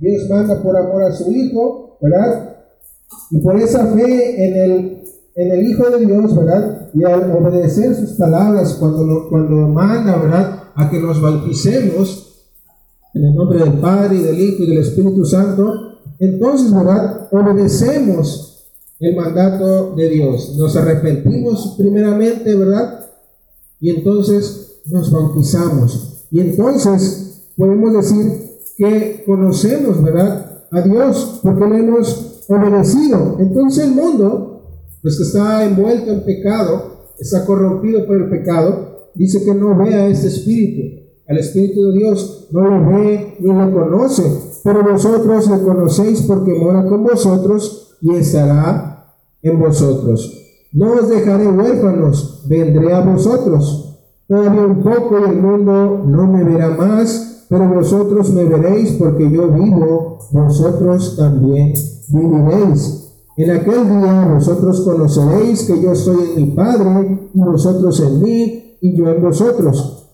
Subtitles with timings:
[0.00, 2.56] Dios manda por amor a su Hijo, ¿verdad?
[3.30, 5.02] Y por esa fe en el,
[5.34, 6.88] en el Hijo de Dios, ¿verdad?
[6.94, 10.64] Y al obedecer sus palabras cuando, cuando manda, ¿verdad?
[10.74, 12.26] A que nos bauticemos
[13.14, 15.74] en el nombre del Padre y del Hijo y del Espíritu Santo,
[16.18, 17.28] entonces, ¿verdad?
[17.30, 18.50] Obedecemos
[19.00, 20.56] el mandato de Dios.
[20.56, 23.06] Nos arrepentimos primeramente, ¿verdad?
[23.80, 26.26] Y entonces nos bautizamos.
[26.30, 28.49] Y entonces podemos decir
[28.80, 30.64] que conocemos, ¿verdad?
[30.70, 33.36] A Dios porque le hemos obedecido.
[33.38, 34.62] Entonces el mundo,
[35.02, 39.94] pues que está envuelto en pecado, está corrompido por el pecado, dice que no ve
[39.94, 44.24] a este espíritu, al espíritu de Dios, no lo ve ni lo conoce,
[44.64, 50.38] pero vosotros le conocéis porque mora con vosotros y estará en vosotros.
[50.72, 53.98] No os dejaré huérfanos, vendré a vosotros.
[54.26, 59.28] Todavía un poco y el mundo no me verá más, pero vosotros me veréis porque
[59.28, 61.72] yo vivo, vosotros también
[62.08, 63.08] viviréis.
[63.36, 68.76] En aquel día vosotros conoceréis que yo soy en mi Padre, y vosotros en mí,
[68.80, 70.06] y yo en vosotros.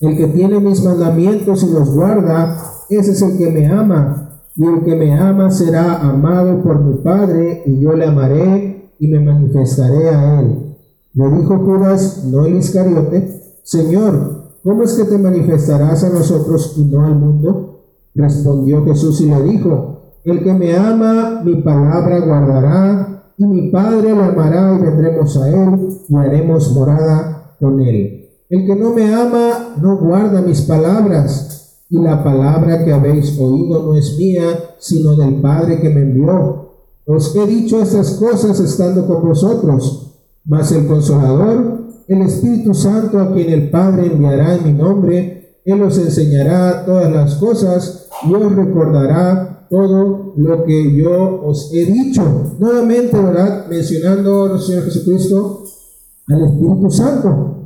[0.00, 2.56] El que tiene mis mandamientos y los guarda,
[2.88, 6.94] ese es el que me ama, y el que me ama será amado por mi
[7.02, 10.76] Padre, y yo le amaré y me manifestaré a él.
[11.12, 16.84] Le dijo Judas, no el Iscariote, Señor, ¿cómo es que te manifestarás a nosotros y
[16.84, 17.80] no al mundo?
[18.14, 24.14] Respondió Jesús y le dijo, el que me ama, mi palabra guardará, y mi Padre
[24.14, 28.28] le amará y vendremos a él y haremos morada con él.
[28.50, 33.82] El que no me ama, no guarda mis palabras, y la palabra que habéis oído
[33.82, 34.46] no es mía,
[34.78, 36.70] sino del Padre que me envió.
[37.06, 41.79] Os he dicho estas cosas estando con vosotros, mas el consolador,
[42.10, 47.10] el Espíritu Santo a quien el Padre enviará en mi nombre, Él os enseñará todas
[47.12, 52.56] las cosas y os recordará todo lo que yo os he dicho.
[52.58, 53.66] Nuevamente, ¿verdad?
[53.68, 55.64] Mencionando nuestro Señor Jesucristo
[56.26, 57.56] al Espíritu Santo.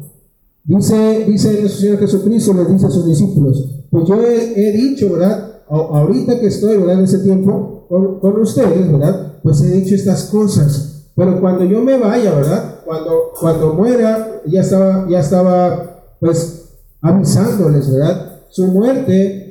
[0.65, 5.63] Dice, dice nuestro Señor Jesucristo, le dice a sus discípulos, pues yo he, dicho, ¿verdad?
[5.71, 6.99] ahorita que estoy, ¿verdad?
[6.99, 9.39] En ese tiempo con, con, ustedes, ¿verdad?
[9.43, 10.94] Pues he dicho estas cosas.
[11.17, 12.81] Pero cuando yo me vaya, ¿verdad?
[12.85, 18.41] Cuando, cuando muera, ya estaba, ya estaba, pues, avisándoles, ¿verdad?
[18.51, 19.45] Su muerte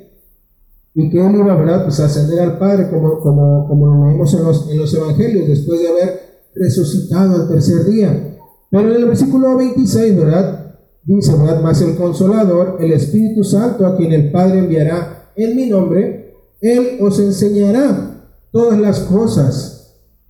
[0.95, 1.83] y que él iba ¿verdad?
[1.83, 5.81] Pues ascender al Padre, como, como, como lo leemos en los, en los Evangelios, después
[5.81, 6.19] de haber
[6.55, 8.37] resucitado al tercer día.
[8.69, 10.75] Pero en el versículo 26, ¿verdad?
[11.03, 11.61] Dice, ¿verdad?
[11.61, 16.97] Más el consolador, el Espíritu Santo, a quien el Padre enviará en mi nombre, Él
[17.01, 19.82] os enseñará todas las cosas.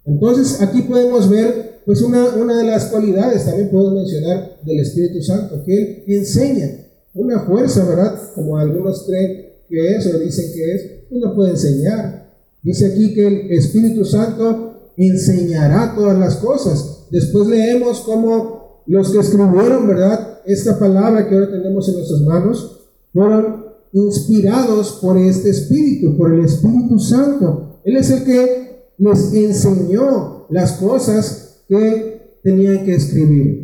[0.06, 5.22] Entonces aquí podemos ver, pues una, una de las cualidades, también puedo mencionar, del Espíritu
[5.22, 6.70] Santo, que Él enseña
[7.14, 8.20] una fuerza, ¿verdad?
[8.36, 12.32] Como algunos creen que es o dicen que es, uno puede enseñar.
[12.62, 17.08] Dice aquí que el Espíritu Santo enseñará todas las cosas.
[17.12, 20.40] Después leemos cómo los que escribieron, ¿verdad?
[20.46, 22.80] Esta palabra que ahora tenemos en nuestras manos,
[23.14, 27.80] fueron inspirados por este Espíritu, por el Espíritu Santo.
[27.84, 28.63] Él es el que
[28.98, 33.64] les enseñó las cosas que tenían que escribir.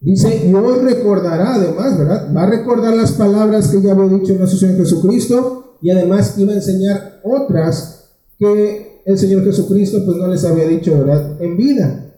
[0.00, 2.32] Dice, y recordará además, ¿verdad?
[2.34, 6.52] Va a recordar las palabras que ya había dicho nuestro Señor Jesucristo y además iba
[6.52, 11.40] a enseñar otras que el Señor Jesucristo pues no les había dicho, ¿verdad?
[11.40, 12.12] En vida.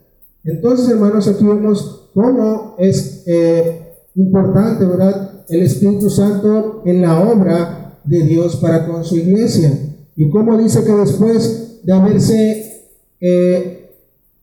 [0.44, 5.44] Entonces, hermanos, aquí vemos cómo es eh, importante, ¿verdad?
[5.48, 9.70] El Espíritu Santo en la obra de Dios para con su iglesia.
[10.16, 12.88] Y cómo dice que después de haberse
[13.20, 13.90] eh,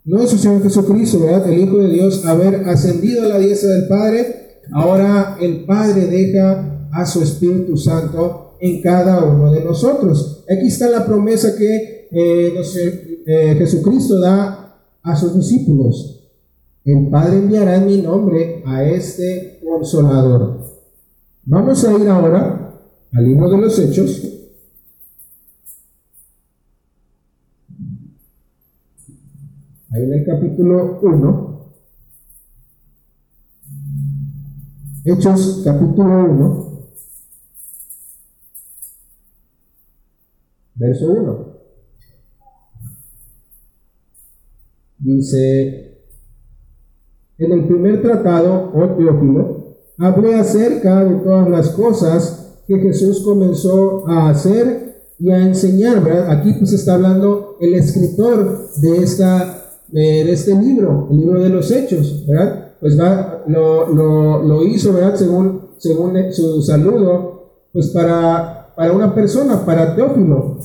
[0.06, 1.19] nuestro Señor Jesucristo.
[1.46, 6.88] El Hijo de Dios, haber ascendido a la diestra del Padre, ahora el Padre deja
[6.91, 10.44] a su Espíritu Santo en cada uno de nosotros.
[10.50, 12.53] Aquí está la promesa que eh,
[13.25, 16.23] eh, Jesucristo da a sus discípulos.
[16.84, 20.59] El Padre enviará en mi nombre a este consolador.
[21.44, 22.79] Vamos a ir ahora
[23.12, 24.34] al libro de los Hechos.
[29.96, 31.72] Ahí en el capítulo 1,
[35.06, 36.80] Hechos capítulo 1,
[40.76, 41.47] verso 1.
[44.97, 45.98] Dice,
[47.38, 54.06] en el primer tratado, oh Teófilo, hablé acerca de todas las cosas que Jesús comenzó
[54.09, 56.06] a hacer y a enseñar.
[56.32, 61.72] Aquí pues está hablando el escritor de esta de este libro, el libro de los
[61.72, 62.73] hechos, ¿verdad?
[62.79, 65.16] Pues va, lo, lo, lo hizo, ¿verdad?
[65.16, 70.59] Según, según su saludo, pues para para una persona, para Teófilo.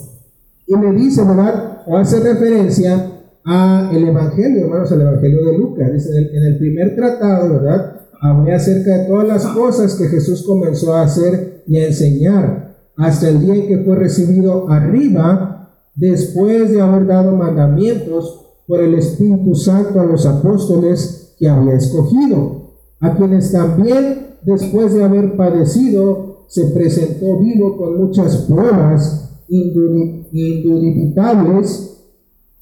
[0.67, 1.81] Y le dice, ¿verdad?
[1.87, 3.09] O hace referencia
[3.45, 5.93] a el Evangelio, hermanos, al Evangelio de Lucas.
[5.93, 8.01] Dice, en el, primer tratado, ¿verdad?
[8.21, 13.29] Hablé acerca de todas las cosas que Jesús comenzó a hacer y a enseñar hasta
[13.29, 19.53] el día en que fue recibido arriba, después de haber dado mandamientos por el Espíritu
[19.53, 22.71] Santo a los apóstoles que había escogido,
[23.01, 31.97] a quienes también, después de haber padecido, se presentó vivo con muchas pruebas indubitables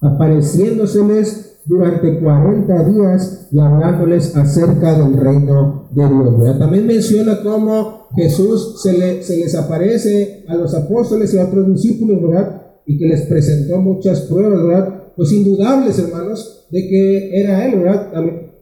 [0.02, 6.58] apareciéndoseles durante 40 días y hablándoles acerca del reino de Dios.
[6.58, 11.68] También menciona cómo Jesús se, le, se, les aparece a los apóstoles y a otros
[11.68, 12.64] discípulos, ¿verdad?
[12.88, 14.99] Y que les presentó muchas pruebas, ¿verdad?
[15.20, 18.10] Pues indudables, hermanos, de que era Él, ¿verdad?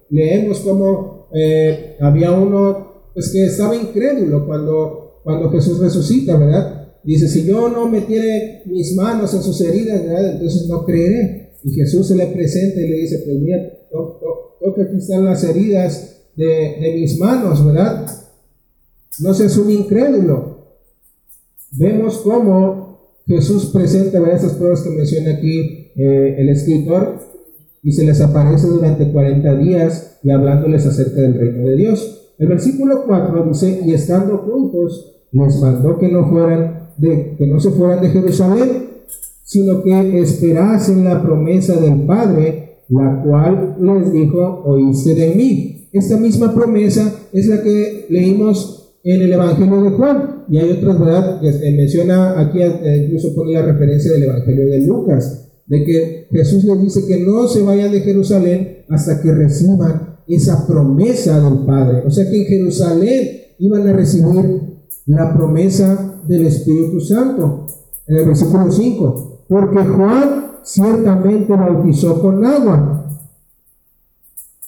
[0.10, 6.96] leemos cómo eh, había uno pues, que estaba incrédulo cuando, cuando Jesús resucita, ¿verdad?
[7.04, 11.52] Dice, si yo no metiere mis manos en sus heridas, entonces no creeré.
[11.64, 13.62] Y Jesús se le presenta y le dice, pues mira,
[13.92, 18.10] toca aquí están las heridas de, mis manos, ¿verdad?
[19.20, 20.58] No seas un incrédulo.
[21.74, 24.38] Vemos cómo Jesús presenta ¿verdad?
[24.38, 27.20] esas pruebas que menciona aquí eh, el escritor
[27.84, 32.34] y se les aparece durante 40 días y hablándoles acerca del reino de Dios.
[32.38, 37.60] El versículo 4 dice, y estando juntos, les mandó que no fueran de que no
[37.60, 38.88] se fueran de Jerusalén,
[39.44, 45.88] sino que esperasen la promesa del Padre, la cual les dijo, oíste de mí.
[45.94, 51.00] Esta misma promesa es la que leímos en el Evangelio de Juan, y hay otras,
[51.00, 56.28] ¿verdad?, que menciona aquí, eh, incluso pone la referencia del Evangelio de Lucas, de que
[56.32, 61.66] Jesús les dice que no se vayan de Jerusalén hasta que reciban esa promesa del
[61.66, 62.04] Padre.
[62.06, 63.28] O sea que en Jerusalén
[63.60, 64.62] iban a recibir
[65.06, 67.66] la promesa del Espíritu Santo.
[68.08, 73.20] En el versículo 5, porque Juan ciertamente bautizó con agua.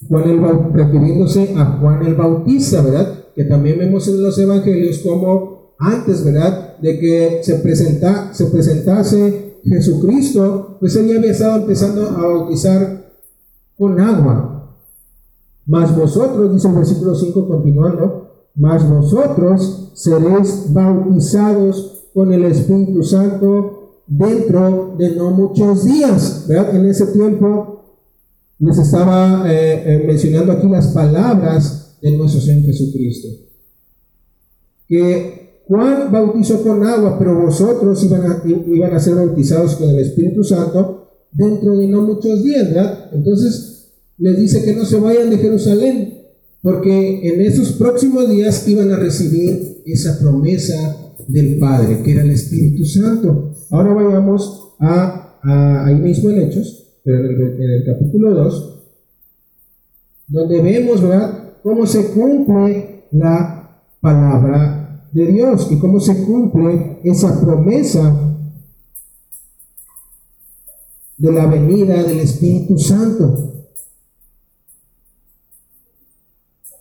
[0.07, 3.25] Juan el, refiriéndose a Juan el Bautista, ¿verdad?
[3.35, 6.77] Que también vemos en los evangelios como antes, ¿verdad?
[6.79, 13.13] De que se, presenta, se presentase Jesucristo, pues él ya había estado empezando a bautizar
[13.77, 14.75] con agua.
[15.65, 24.01] Mas vosotros, dice el versículo 5 continuando, mas vosotros seréis bautizados con el Espíritu Santo
[24.07, 26.45] dentro de no muchos días.
[26.47, 26.75] ¿verdad?
[26.75, 27.83] En ese tiempo
[28.59, 33.27] les estaba eh, eh, mencionando aquí las palabras de nuestro Señor Jesucristo.
[34.88, 41.12] Que Juan bautizó con agua, pero vosotros iban a, ser bautizados con el Espíritu Santo
[41.31, 43.12] dentro de no muchos días, ¿verdad?
[43.13, 46.24] Entonces les dice que no se vayan de Jerusalén,
[46.63, 52.31] porque en esos próximos días iban a recibir esa promesa del Padre, que era el
[52.31, 53.54] Espíritu Santo.
[53.69, 58.75] Ahora vayamos a, ahí mismo en Hechos, pero en el, capítulo 2,
[60.30, 64.78] donde vemos, ¿verdad?, cómo se cumple la palabra
[65.11, 68.35] de Dios y cómo se cumple esa promesa
[71.17, 73.50] de la venida del Espíritu Santo.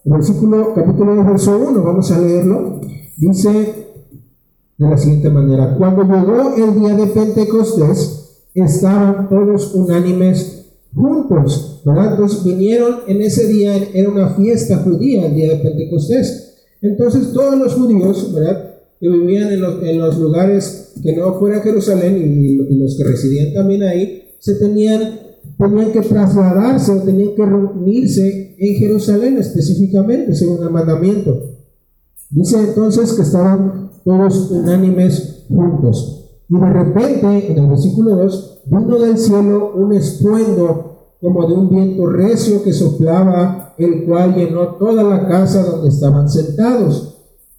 [0.08, 2.80] versículo, capítulo 2, verso 1, vamos a leerlo.
[3.16, 3.88] Dice
[4.78, 12.12] de la siguiente manera, cuando llegó el día de Pentecostés, estaban todos unánimes juntos, ¿verdad?
[12.12, 16.57] Entonces vinieron en ese día, era una fiesta judía, el día de Pentecostés.
[16.82, 18.76] Entonces todos los judíos, ¿verdad?
[19.00, 23.54] Que vivían en los, en los lugares que no fuera Jerusalén y, los que residían
[23.54, 25.20] también ahí, se tenían
[25.58, 31.56] tenían que trasladarse o tenían que reunirse en Jerusalén específicamente, según el mandamiento.
[32.30, 36.26] Dice entonces que estaban todos unánimes juntos.
[36.48, 41.68] Y de repente, en el versículo 2, vino del cielo un estruendo como de un
[41.68, 47.16] viento recio que soplaba, el cual llenó toda la casa donde estaban sentados.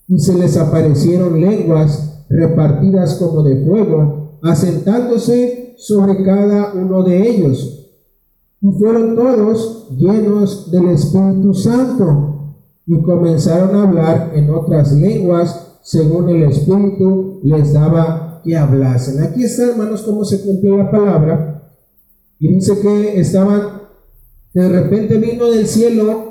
[0.07, 7.79] Y se les aparecieron lenguas repartidas como de fuego, asentándose sobre cada uno de ellos
[8.61, 16.29] y fueron todos llenos del Espíritu Santo y comenzaron a hablar en otras lenguas según
[16.29, 19.23] el Espíritu les daba que hablasen.
[19.23, 21.71] Aquí está, hermanos, cómo se cumple la palabra.
[22.37, 23.78] Y dice que estaban,
[24.53, 26.29] de repente vino del cielo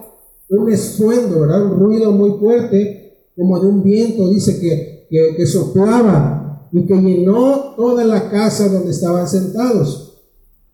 [0.50, 1.64] un estruendo, ¿verdad?
[1.66, 6.94] Un ruido muy fuerte, como de un viento, dice que, que, que soplaba y que
[6.94, 10.18] llenó toda la casa donde estaban sentados.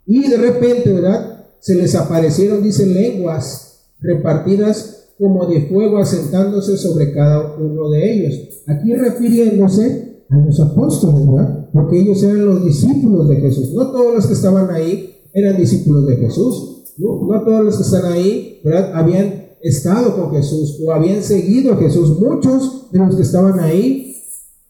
[0.07, 1.35] Y de repente, ¿verdad?
[1.65, 8.63] se les aparecieron, dicen, lenguas repartidas como de fuego asentándose sobre cada uno de ellos.
[8.67, 11.71] Aquí refiriéndose A los apóstoles, ¿verdad?
[11.73, 13.73] Porque ellos eran los discípulos de Jesús.
[13.73, 16.74] No todos los que estaban ahí eran discípulos de Jesús.
[16.99, 18.61] No, todos los que están ahí.
[18.95, 22.19] Habían estado con Jesús o habían seguido a Jesús.
[22.21, 24.23] Muchos de los que estaban ahí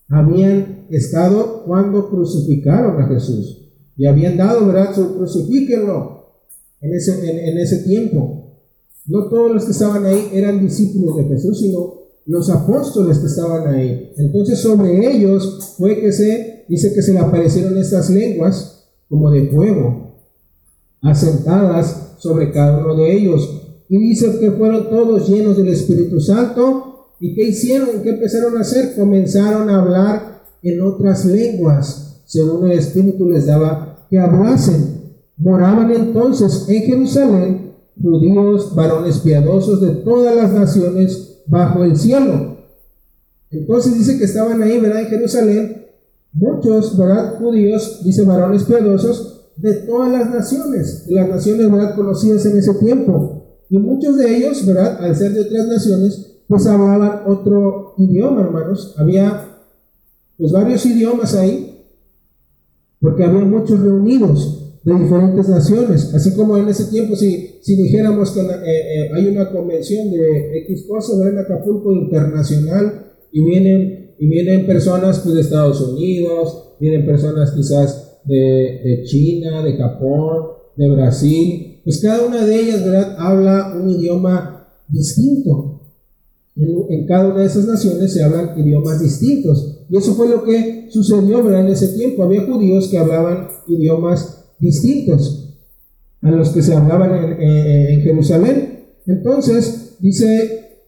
[0.09, 3.65] habían estado cuando crucificaron a Jesús
[3.97, 4.95] y habían dado, ¿verdad?
[4.95, 6.25] Su crucifíquenlo
[6.81, 8.59] en ese, en, ese tiempo.
[9.07, 13.67] No todos los que estaban ahí eran discípulos de Jesús, sino los apóstoles que estaban
[13.75, 14.13] ahí.
[14.17, 19.49] Entonces sobre ellos fue que se, dice que se le aparecieron estas lenguas como de
[19.49, 20.04] fuego,
[21.05, 23.63] asentadas sobre cada uno de ellos.
[23.89, 27.11] Y dice que fueron todos llenos del Espíritu Santo.
[27.21, 28.03] ¿Y qué hicieron?
[28.03, 28.97] ¿Qué empezaron a hacer?
[28.97, 35.03] Comenzaron a hablar en otras lenguas, según el Espíritu les daba que hablasen.
[35.37, 42.57] Moraban entonces en Jerusalén judíos, varones piadosos de todas las naciones bajo el cielo.
[43.51, 45.03] Entonces dice que estaban ahí, ¿verdad?
[45.03, 45.87] En Jerusalén,
[46.33, 47.39] muchos, ¿verdad?
[47.39, 51.95] Judíos, dice varones piadosos de todas las naciones, las naciones, ¿verdad?
[51.95, 53.59] Conocidas en ese tiempo.
[53.71, 55.03] Y muchos de ellos, ¿verdad?
[55.03, 58.95] Al ser de otras naciones, pues hablaban otro idioma, hermanos.
[58.99, 59.49] Había
[60.37, 61.85] pues varios idiomas ahí,
[63.01, 66.15] porque había muchos reunidos de diferentes naciones.
[66.15, 70.59] Así como en ese tiempo, si, si dijéramos que eh, eh, hay una convención de
[70.59, 77.07] X cosas en Acapulco internacional y vienen, y vienen personas pues, de Estados Unidos, vienen
[77.07, 83.17] personas quizás de, China, de Japón, de Brasil, pues cada una de ellas, ¿verdad?
[83.19, 85.83] Habla un idioma distinto.
[86.57, 89.87] En, cada una de esas naciones se hablan idiomas distintos.
[89.89, 91.67] Y eso fue lo que sucedió, ¿verdad?
[91.67, 95.57] En ese tiempo había judíos que hablaban idiomas distintos
[96.23, 98.85] a los que se hablaban en, Jerusalén.
[99.07, 100.81] Entonces, dice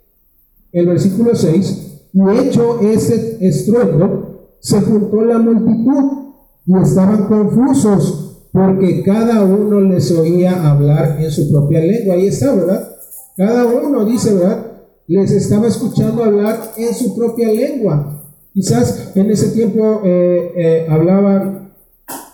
[0.73, 6.26] el versículo 6, y hecho ese estruendo, se juntó la multitud
[6.67, 12.15] y estaban confusos porque cada uno les oía hablar en su propia lengua.
[12.15, 12.91] Ahí está, ¿verdad?
[13.37, 14.67] Cada uno, dice, ¿verdad?
[15.07, 18.25] Les estaba escuchando hablar en su propia lengua.
[18.53, 21.75] Quizás en ese tiempo eh, eh, hablaban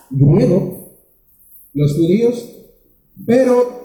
[0.09, 0.93] griego,
[1.73, 2.49] los judíos,
[3.25, 3.83] pero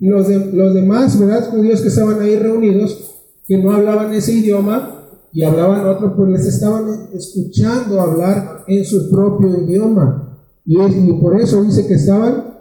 [0.00, 1.50] los, los demás, ¿verdad?
[1.50, 4.93] Judíos que estaban ahí reunidos, que no hablaban ese idioma
[5.34, 10.38] y hablaban otro, pues les estaban escuchando hablar en su propio idioma.
[10.64, 12.54] Y, por eso dice que estaban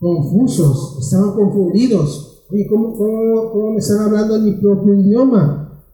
[0.00, 2.44] confusos, estaban confundidos.
[2.50, 5.84] Oye, ¿cómo, cómo, me están hablando en mi propio idioma?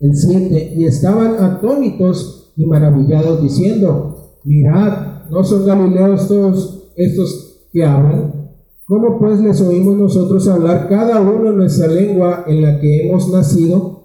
[0.00, 0.72] El 7.
[0.78, 8.48] Y estaban atónitos y maravillados diciendo, mirad, ¿no son galileos todos estos que hablan?
[8.86, 13.28] ¿Cómo pues les oímos nosotros hablar cada uno en nuestra lengua en la que hemos
[13.30, 13.99] nacido?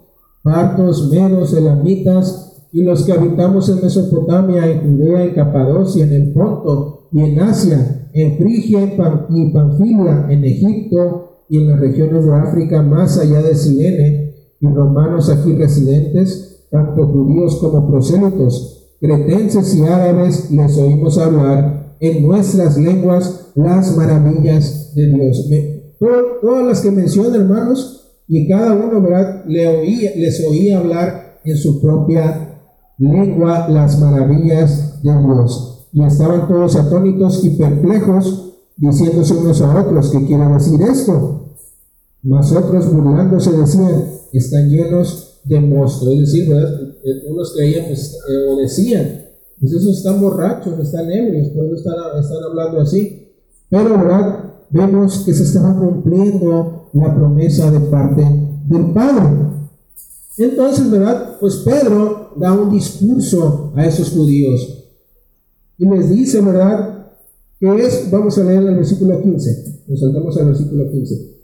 [0.46, 6.32] Partos, medos, elamitas, y los que habitamos en Mesopotamia, en Judea, en Capadocia, en el
[6.32, 8.84] Ponto y en Asia, en Frigia
[9.28, 14.68] y Panfilia, en Egipto y en las regiones de África más allá de Sirene, y
[14.68, 22.78] romanos aquí residentes, tanto judíos como prosélitos, cretenses y árabes, les oímos hablar en nuestras
[22.78, 25.50] lenguas las maravillas de Dios.
[26.40, 29.44] todas las que mencionan, hermanos, y cada uno, ¿verdad?
[29.46, 32.60] Le oía, les oía hablar en su propia
[32.98, 35.88] lengua las maravillas de Dios.
[35.92, 41.56] Y estaban todos atónitos y perplejos, diciéndose unos a otros, ¿qué quiere decir esto?
[42.22, 46.14] Mas otros burlándose decían, están llenos de monstruos.
[46.14, 49.22] Es decir, eh, unos creían pues, eh, o decían,
[49.60, 53.32] pues esos están borrachos, están ebrios, por eso están, están hablando así.
[53.70, 54.44] Pero, ¿verdad?
[54.70, 58.22] Vemos que se estaba cumpliendo la promesa de parte
[58.66, 59.46] del Padre.
[60.38, 61.36] Entonces, ¿verdad?
[61.40, 64.84] Pues Pedro da un discurso a esos judíos
[65.78, 67.12] y les dice, ¿verdad?
[67.58, 71.36] Que es, vamos a leer el versículo 15, nos saltamos al versículo 15.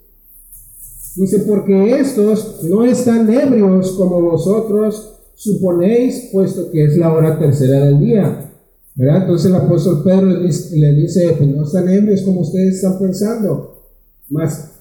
[1.17, 7.85] Dice, porque estos no están ebrios como vosotros suponéis, puesto que es la hora tercera
[7.87, 8.49] del día.
[8.95, 9.23] ¿Verdad?
[9.23, 13.89] Entonces el apóstol Pedro le dice, pues no están ebrios como ustedes están pensando.
[14.29, 14.72] Mas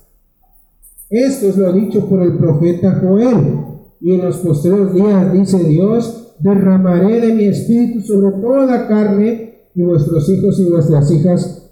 [1.11, 3.65] esto es lo dicho por el profeta Joel.
[3.99, 9.83] Y en los posteriores días, dice Dios, derramaré de mi espíritu sobre toda carne, y
[9.83, 11.71] vuestros hijos y vuestras hijas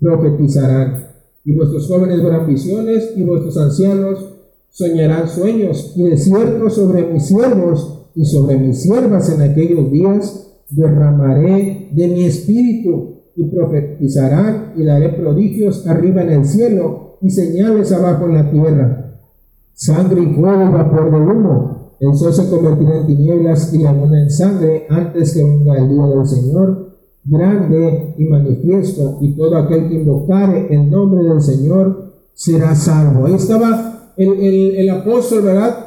[0.00, 1.08] profetizarán.
[1.44, 4.34] Y vuestros jóvenes verán visiones, y vuestros ancianos
[4.70, 5.94] soñarán sueños.
[5.96, 12.08] Y de cierto sobre mis siervos y sobre mis siervas en aquellos días derramaré de
[12.08, 18.34] mi espíritu, y profetizarán, y daré prodigios arriba en el cielo, y señales abajo en
[18.34, 19.04] la tierra
[19.74, 21.94] sangre y fuego y vapor de humo.
[22.00, 25.88] el sol se convertirá en tinieblas y la luna en sangre antes que venga el
[25.88, 26.90] día del Señor,
[27.24, 33.26] grande y manifiesto, y todo aquel que invocare el nombre del Señor será salvo.
[33.26, 35.78] Ahí estaba el, el, el apóstol, ¿verdad?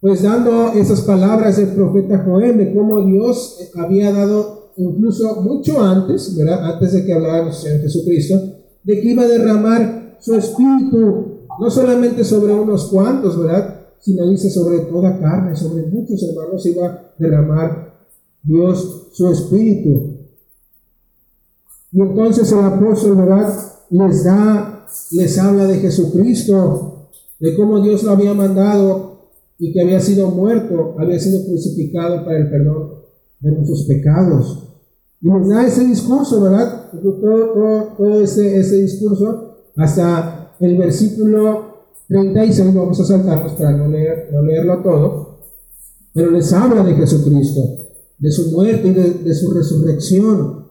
[0.00, 6.36] Pues dando esas palabras del profeta Joel de cómo Dios había dado incluso mucho antes,
[6.36, 6.74] ¿verdad?
[6.74, 8.40] Antes de que hablara nuestro Señor Jesucristo,
[8.84, 13.80] de que iba a derramar su espíritu, no solamente sobre unos cuantos, ¿verdad?
[14.00, 17.94] Sino dice sobre toda carne, sobre muchos hermanos iba a derramar
[18.42, 20.16] Dios su espíritu.
[21.92, 23.54] Y entonces el apóstol, ¿verdad?
[23.90, 27.08] Les da, les habla de Jesucristo,
[27.38, 32.38] de cómo Dios lo había mandado y que había sido muerto, había sido crucificado para
[32.38, 32.96] el perdón
[33.40, 34.62] de nuestros pecados.
[35.20, 36.90] Y nos da ese discurso, ¿verdad?
[37.02, 39.45] Todo, todo, ese, ese discurso
[39.76, 41.76] hasta el versículo
[42.08, 45.38] 36, vamos a saltarnos para no, leer, no leerlo todo,
[46.12, 47.60] pero les habla de Jesucristo,
[48.18, 50.66] de su muerte y de, su resurrección.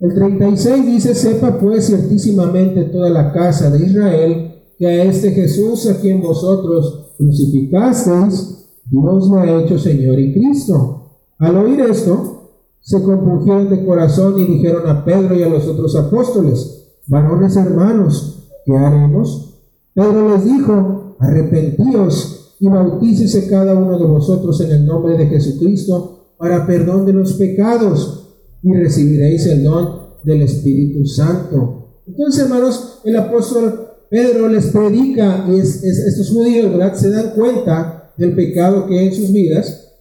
[0.00, 5.86] El 36 dice, sepa pues ciertísimamente toda la casa de Israel que a este Jesús
[5.88, 11.20] a quien vosotros crucificasteis, Dios lo ha hecho Señor y Cristo.
[11.38, 12.50] Al oír esto,
[12.80, 18.48] se compungieron de corazón y dijeron a Pedro y a los otros apóstoles, varones hermanos,
[18.64, 19.60] ¿qué haremos?
[19.94, 26.34] Pedro les dijo, arrepentíos y bautícese cada uno de vosotros en el nombre de Jesucristo
[26.38, 32.00] para perdón de los pecados y recibiréis el don del Espíritu Santo.
[32.06, 36.94] Entonces, hermanos, el apóstol Pedro les predica y estos judíos, ¿verdad?
[36.94, 39.92] Se dan cuenta del pecado que hay en sus vidas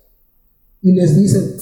[0.82, 1.56] y les dicen,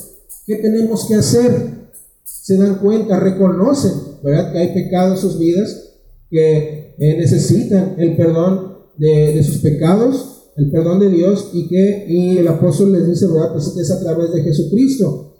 [0.45, 1.91] ¿Qué tenemos que hacer?
[2.23, 3.91] Se dan cuenta, reconocen,
[4.24, 4.51] ¿verdad?
[4.51, 6.00] Que hay pecado en sus vidas,
[6.30, 12.38] que eh, necesitan el perdón de, sus pecados, el perdón de Dios, y que y
[12.38, 13.51] el apóstol les dice, ¿verdad?
[13.51, 15.34] Pues es a través de Jesucristo.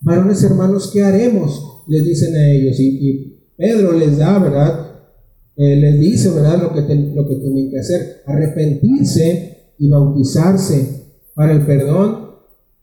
[0.00, 1.84] Varones hermanos, ¿qué haremos?
[1.88, 2.78] Les dicen a ellos.
[2.80, 4.90] Y, Pedro les da, ¿verdad?
[5.56, 6.60] Eh, les dice, ¿verdad?
[6.60, 8.22] Lo que, lo que tienen que hacer.
[8.26, 12.32] Arrepentirse y bautizarse para el perdón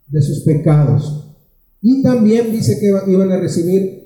[0.08, 1.36] de sus pecados.
[1.80, 4.03] Y también dice que iban a recibir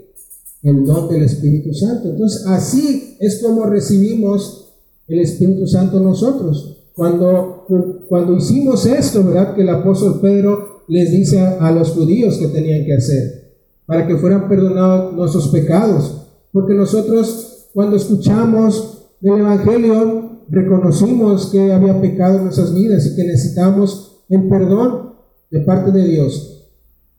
[0.63, 2.09] el don del Espíritu Santo.
[2.09, 4.73] Entonces, así es como recibimos
[5.07, 6.77] el Espíritu Santo nosotros.
[6.93, 7.65] Cuando,
[8.09, 9.55] cuando hicimos esto, ¿verdad?
[9.55, 13.53] Que el apóstol Pedro les dice a, los judíos que tenían que hacer
[13.85, 16.27] para que fueran perdonados nuestros pecados.
[16.51, 23.23] Porque nosotros, cuando escuchamos del Evangelio, reconocimos que había pecado en nuestras vidas y que
[23.25, 25.13] necesitamos el perdón
[25.51, 26.65] de parte de Dios.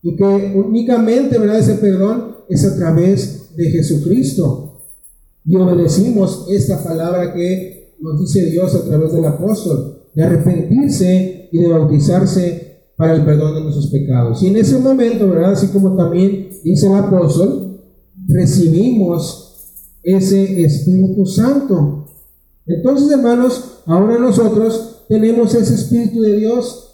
[0.02, 1.58] Y que únicamente, ¿verdad?
[1.58, 4.82] Ese perdón es a través de Jesucristo.
[5.44, 11.58] Y obedecimos esta palabra que nos dice Dios a través del apóstol, de arrepentirse y
[11.58, 14.42] de bautizarse para el perdón de nuestros pecados.
[14.42, 15.52] Y en ese momento, ¿verdad?
[15.52, 17.80] Así como también dice el apóstol,
[18.26, 19.48] recibimos
[20.02, 22.06] ese Espíritu Santo.
[22.66, 26.84] Entonces, hermanos, ahora nosotros tenemos ese Espíritu de Dios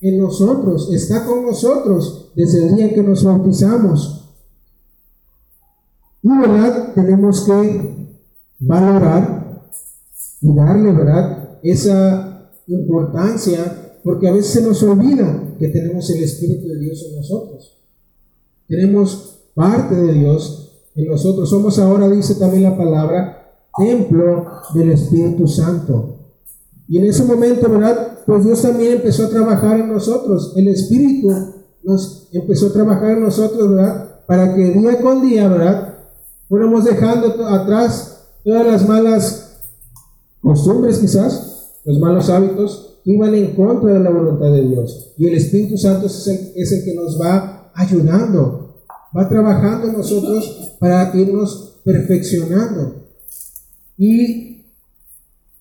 [0.00, 4.25] en nosotros, está con nosotros desde el día que nos bautizamos.
[6.26, 8.08] Y verdad, tenemos que
[8.58, 9.70] valorar
[10.40, 16.66] y darle, verdad, esa importancia, porque a veces se nos olvida que tenemos el Espíritu
[16.66, 17.80] de Dios en nosotros.
[18.66, 21.48] Tenemos parte de Dios en nosotros.
[21.48, 26.32] Somos ahora, dice también la palabra, templo del Espíritu Santo.
[26.88, 28.18] Y en ese momento, ¿verdad?
[28.26, 30.54] Pues Dios también empezó a trabajar en nosotros.
[30.56, 31.28] El Espíritu
[31.84, 34.22] nos empezó a trabajar en nosotros, ¿verdad?
[34.26, 35.95] Para que día con día, ¿verdad?
[36.48, 39.58] Fuéramos dejando atrás todas las malas
[40.40, 45.12] costumbres quizás, los malos hábitos que iban en contra de la voluntad de Dios.
[45.16, 48.84] Y el Espíritu Santo es el, que nos va ayudando,
[49.16, 53.06] va trabajando en nosotros para irnos perfeccionando.
[53.96, 54.66] Y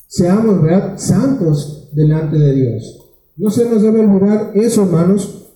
[0.07, 3.01] seamos, ¿verdad?, santos delante de Dios.
[3.37, 5.49] No se nos debe olvidar eso, hermanos.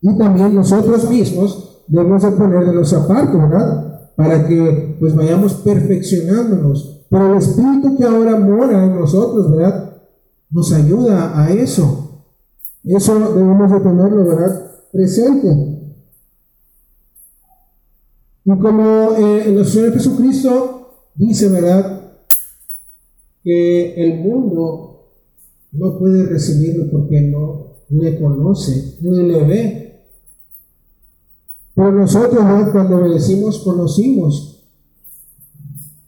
[0.00, 3.93] Y también nosotros mismos debemos de poner de los ¿verdad?
[4.16, 7.06] Para que pues vayamos perfeccionándonos.
[7.10, 10.02] Pero el Espíritu que ahora mora en nosotros, ¿verdad?
[10.50, 12.24] Nos ayuda a eso.
[12.84, 14.70] Eso debemos de tenerlo, ¿verdad?
[14.92, 15.80] Presente.
[18.44, 22.04] Y como eh, el Señor Jesucristo dice, ¿verdad?
[23.44, 25.10] que el mundo
[25.72, 29.93] no puede recibirlo porque no le conoce, ni le ve.
[31.74, 34.64] Pero nosotros cuando obedecimos, conocimos.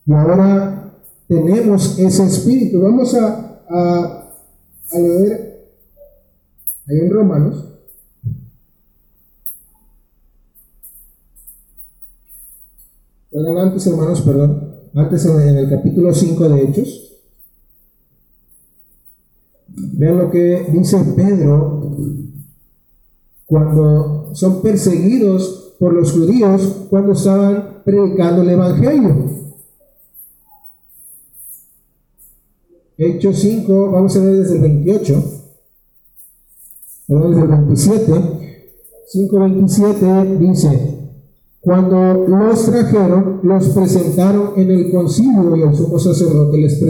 [0.07, 0.95] Y ahora
[1.27, 2.81] tenemos ese espíritu.
[2.81, 4.33] Vamos a,
[4.93, 5.47] leer
[6.89, 7.65] Ahí en Romanos.
[13.29, 14.77] Perdón, antes, hermanos, perdón.
[14.95, 17.13] Antes en el capítulo 5 de Hechos.
[19.69, 21.86] Vean lo que dice Pedro
[23.47, 29.37] cuando son perseguidos por los judíos cuando estaban predicando el Evangelio.
[32.99, 35.25] Hechos 5, vamos a ver desde el 28,
[37.09, 38.13] desde el 27.
[39.15, 40.97] 5.27 dice,
[41.61, 46.83] cuando los trajeron, los presentaron en el concilio y el sumo sacerdote les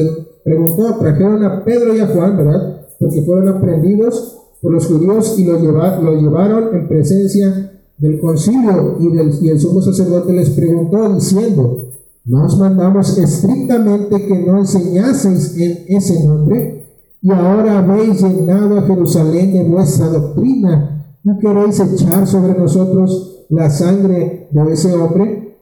[0.44, 2.86] preguntó, trajeron a Pedro y a Juan, ¿verdad?
[2.98, 9.48] Porque fueron aprendidos los judíos y los, llevaron en presencia del concilio y, del, y
[9.48, 11.92] el sumo sacerdote les preguntó diciendo,
[12.24, 16.86] nos mandamos estrictamente que no enseñaseis en ese nombre
[17.22, 23.70] y ahora habéis llenado a Jerusalén de vuestra doctrina y queréis echar sobre nosotros la
[23.70, 25.56] sangre de ese hombre.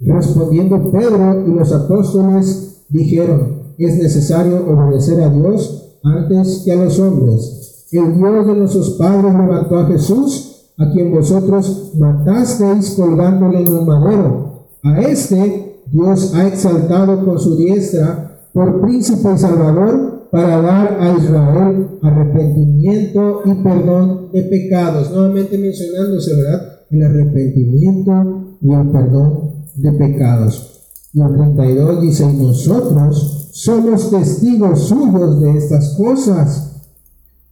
[0.00, 6.98] Respondiendo Pedro y los apóstoles dijeron, es necesario obedecer a Dios antes que a los
[6.98, 7.65] hombres.
[7.92, 13.86] El Dios de nuestros padres levantó a Jesús, a quien vosotros matasteis colgándole en un
[13.86, 14.66] madero.
[14.82, 21.16] A este Dios ha exaltado con su diestra por príncipe y salvador para dar a
[21.16, 25.10] Israel arrepentimiento y perdón de pecados.
[25.12, 26.62] Nuevamente mencionándose, ¿verdad?
[26.90, 30.72] El arrepentimiento y el perdón de pecados.
[31.12, 36.75] Y el 32 dice, nosotros somos testigos suyos de estas cosas,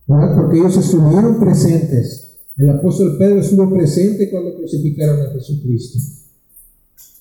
[0.07, 2.37] Porque ellos estuvieron presentes.
[2.57, 5.99] El apóstol Pedro estuvo presente cuando crucificaron a Jesucristo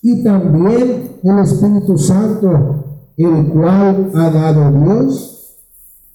[0.04, 5.56] y también el Espíritu Santo, el cual ha dado Dios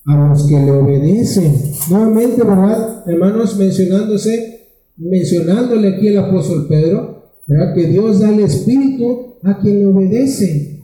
[0.06, 1.56] a los que le obedecen.
[1.90, 3.04] Nuevamente, ¿verdad?
[3.08, 7.74] Hermanos, mencionándose, mencionándole aquí el apóstol Pedro, ¿verdad?
[7.74, 10.84] Que Dios da el Espíritu a quien le obedece.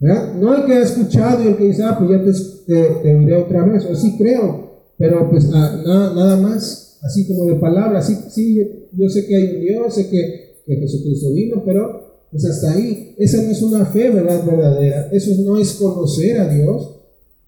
[0.00, 2.24] No el que ha escuchado y el que dice, ah, pues ya
[2.66, 4.69] te, te, diré otra vez, o así creo,
[5.00, 5.82] pero pues ah,
[6.14, 8.54] nada más, así como de palabras, sí, sí,
[8.92, 13.14] yo, sé que hay un Dios, sé que, que Jesucristo vino, pero pues hasta ahí,
[13.16, 14.44] esa no es una fe ¿verdad?
[14.44, 16.96] verdadera, eso no es conocer a Dios.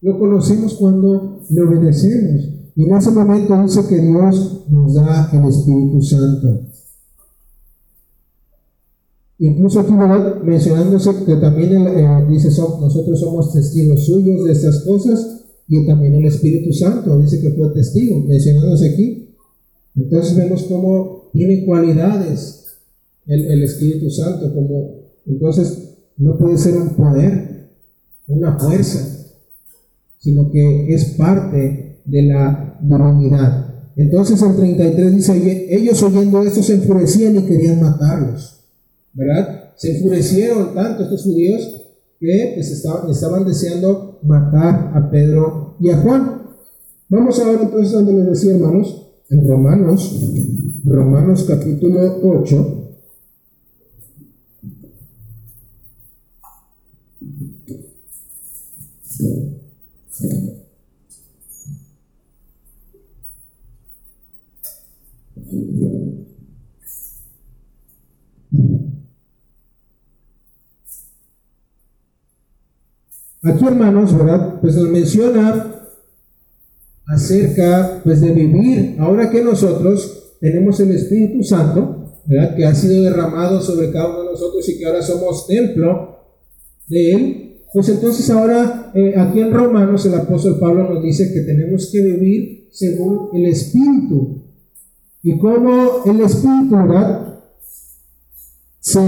[0.00, 2.48] Lo conocemos cuando le obedecemos.
[2.74, 6.62] Y en ese momento dice que Dios nos da el Espíritu Santo.
[9.38, 10.42] Incluso aquí, ¿verdad?
[10.42, 16.26] mencionándose que también eh, dice, nosotros somos testigos suyos de estas cosas y también el
[16.26, 19.28] Espíritu Santo dice que fue testigo, mencionándose aquí.
[19.94, 22.62] Entonces vemos cómo tiene cualidades
[23.26, 27.68] el, Espíritu Santo como entonces no puede ser un poder,
[28.26, 28.98] una fuerza,
[30.18, 33.74] sino que es parte de la divinidad.
[33.96, 38.64] Entonces el 33 dice, ellos oyendo esto se enfurecían y querían matarlos,
[39.12, 39.72] ¿verdad?
[39.76, 41.82] Se enfurecieron tanto estos judíos
[42.18, 46.42] que pues, estaban, estaban deseando matar a Pedro y a Juan.
[47.08, 50.20] Vamos a ver entonces donde les decía, hermanos, en Romanos,
[50.84, 52.82] Romanos capítulo 8,
[73.44, 74.60] Aquí, hermanos, ¿verdad?
[74.60, 75.82] Pues nos menciona
[77.06, 82.54] acerca pues de vivir, ahora que nosotros tenemos el Espíritu Santo, ¿verdad?
[82.54, 86.18] Que ha sido derramado sobre cada uno de nosotros y que ahora somos templo
[86.88, 91.40] de Él, pues entonces ahora eh, aquí en Romanos el apóstol Pablo nos dice que
[91.40, 94.42] tenemos que vivir según el Espíritu.
[95.24, 97.40] Y como el Espíritu, ¿verdad?
[98.78, 99.00] Se,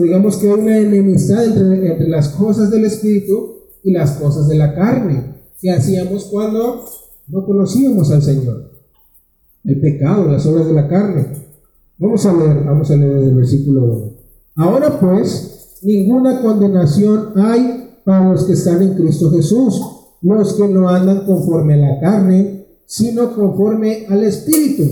[0.00, 4.56] digamos que hay una enemistad entre, entre las cosas del Espíritu y las cosas de
[4.56, 6.84] la carne que hacíamos cuando
[7.28, 8.70] no conocíamos al Señor.
[9.64, 11.26] El pecado, las obras de la carne.
[11.98, 14.12] Vamos a leer, vamos a leer el versículo 1.
[14.56, 19.80] Ahora pues, ninguna condenación hay para los que están en Cristo Jesús,
[20.22, 24.82] los que no andan conforme a la carne, sino conforme al Espíritu.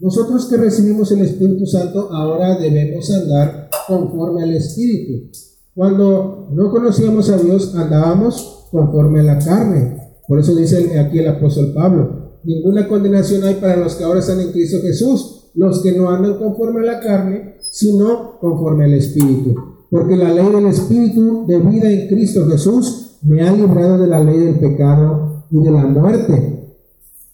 [0.00, 5.30] Nosotros que recibimos el Espíritu Santo ahora debemos andar conforme al Espíritu.
[5.74, 9.96] Cuando no conocíamos a Dios, andábamos conforme a la carne.
[10.28, 14.40] Por eso dice aquí el apóstol Pablo, ninguna condenación hay para los que ahora están
[14.40, 19.54] en Cristo Jesús, los que no andan conforme a la carne, sino conforme al Espíritu.
[19.90, 24.22] Porque la ley del Espíritu de vida en Cristo Jesús me ha librado de la
[24.22, 26.74] ley del pecado y de la muerte.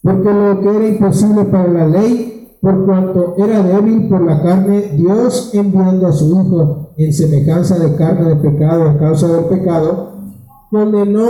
[0.01, 2.30] Porque lo que era imposible para la ley,
[2.61, 7.95] por cuanto era débil por la carne, Dios enviando a su Hijo en semejanza de
[7.95, 10.11] carne de pecado a causa del pecado,
[10.69, 11.27] condenó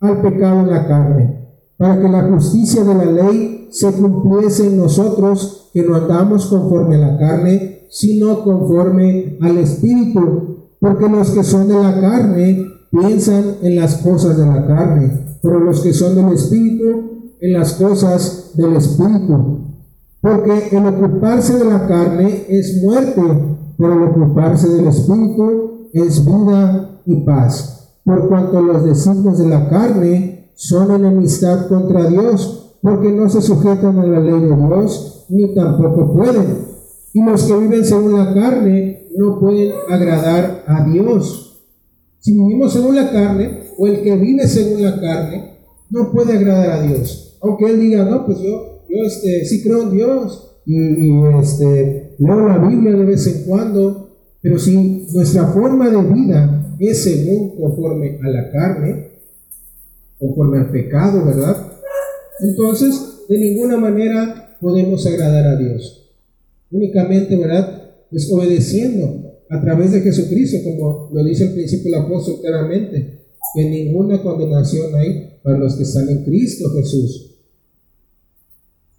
[0.00, 4.78] al pecado en la carne, para que la justicia de la ley se cumpliese en
[4.78, 11.44] nosotros, que no andamos conforme a la carne, sino conforme al Espíritu, porque los que
[11.44, 16.14] son de la carne piensan en las cosas de la carne, pero los que son
[16.14, 19.67] del Espíritu en las cosas del Espíritu.
[20.20, 23.22] Porque el ocuparse de la carne es muerte,
[23.76, 27.90] pero el ocuparse del Espíritu es vida y paz.
[28.04, 33.98] Por cuanto los designios de la carne son enemistad contra Dios, porque no se sujetan
[33.98, 36.66] a la ley de Dios, ni tampoco pueden.
[37.12, 41.64] Y los que viven según la carne no pueden agradar a Dios.
[42.18, 45.58] Si vivimos según la carne, o el que vive según la carne,
[45.90, 47.38] no puede agradar a Dios.
[47.40, 52.48] Aunque él diga, no, pues yo, yo este, sí creo en Dios y, este, leo
[52.48, 58.18] la Biblia de vez en cuando, pero si nuestra forma de vida es según conforme
[58.22, 59.08] a la carne,
[60.18, 61.72] conforme al pecado, ¿verdad?
[62.40, 66.10] Entonces, de ninguna manera podemos agradar a Dios.
[66.70, 67.82] Únicamente, ¿verdad?
[68.10, 73.24] Pues obedeciendo a través de Jesucristo, como lo dice el principio del apóstol claramente,
[73.54, 77.27] que ninguna condenación hay para los que están en Cristo Jesús.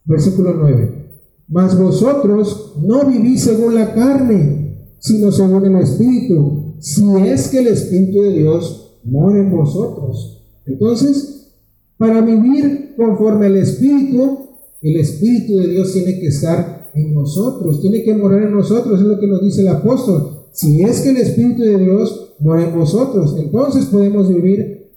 [0.09, 1.07] Versículo 9.
[1.49, 7.67] Mas vosotros no vivís según la carne, sino según el Espíritu, si es que el
[7.67, 10.41] Espíritu de Dios mora en vosotros.
[10.65, 11.53] Entonces,
[11.97, 14.49] para vivir conforme al Espíritu,
[14.81, 19.05] el Espíritu de Dios tiene que estar en nosotros, tiene que morar en nosotros, es
[19.05, 20.47] lo que nos dice el apóstol.
[20.51, 24.89] Si es que el Espíritu de Dios mora en vosotros, entonces podemos vivir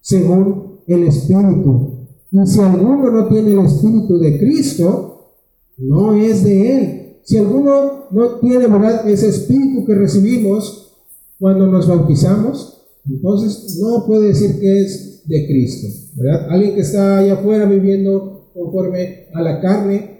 [0.00, 1.97] según el Espíritu.
[2.30, 5.34] Y si alguno no tiene el Espíritu de Cristo,
[5.78, 7.16] no es de Él.
[7.22, 9.08] Si alguno no tiene ¿verdad?
[9.08, 10.96] ese Espíritu que recibimos
[11.38, 15.88] cuando nos bautizamos, entonces no puede decir que es de Cristo.
[16.16, 16.48] ¿verdad?
[16.50, 20.18] Alguien que está allá afuera viviendo conforme a la carne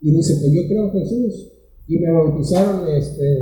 [0.00, 1.52] y dice, pues yo creo en Jesús
[1.86, 3.38] y me bautizaron este,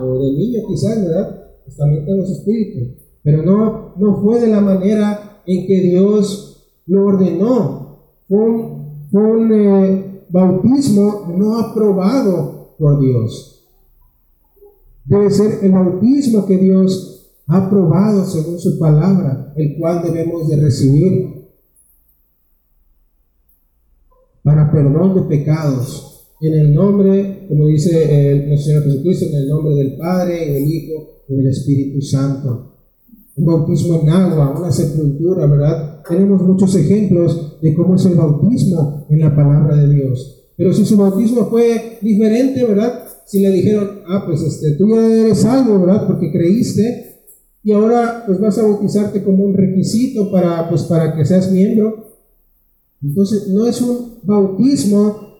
[0.00, 1.46] o de niño quizás, ¿verdad?
[1.64, 2.96] Pues también tengo su espíritu.
[3.22, 6.49] Pero no, no fue de la manera en que Dios
[6.90, 8.00] lo ordenó.
[8.28, 8.38] Fue
[9.12, 13.64] un, eh, bautismo no aprobado por Dios.
[15.04, 20.56] Debe ser el bautismo que Dios ha aprobado según su palabra, el cual debemos de
[20.56, 21.40] recibir
[24.42, 29.74] para perdón de pecados en el nombre, como dice el Señor Jesucristo, en el nombre
[29.74, 32.69] del Padre, del Hijo, y del Espíritu Santo.
[33.40, 36.02] Un bautismo en agua, una sepultura, ¿verdad?
[36.06, 40.44] Tenemos muchos ejemplos de cómo es el bautismo en la palabra de Dios.
[40.56, 43.04] Pero si su bautismo fue diferente, ¿verdad?
[43.24, 46.06] Si le dijeron, ah, pues este, tú ya eres algo, ¿verdad?
[46.06, 47.22] Porque creíste,
[47.62, 52.16] y ahora pues vas a bautizarte como un requisito para, pues, para que seas miembro.
[53.02, 55.30] Entonces, no es un bautismo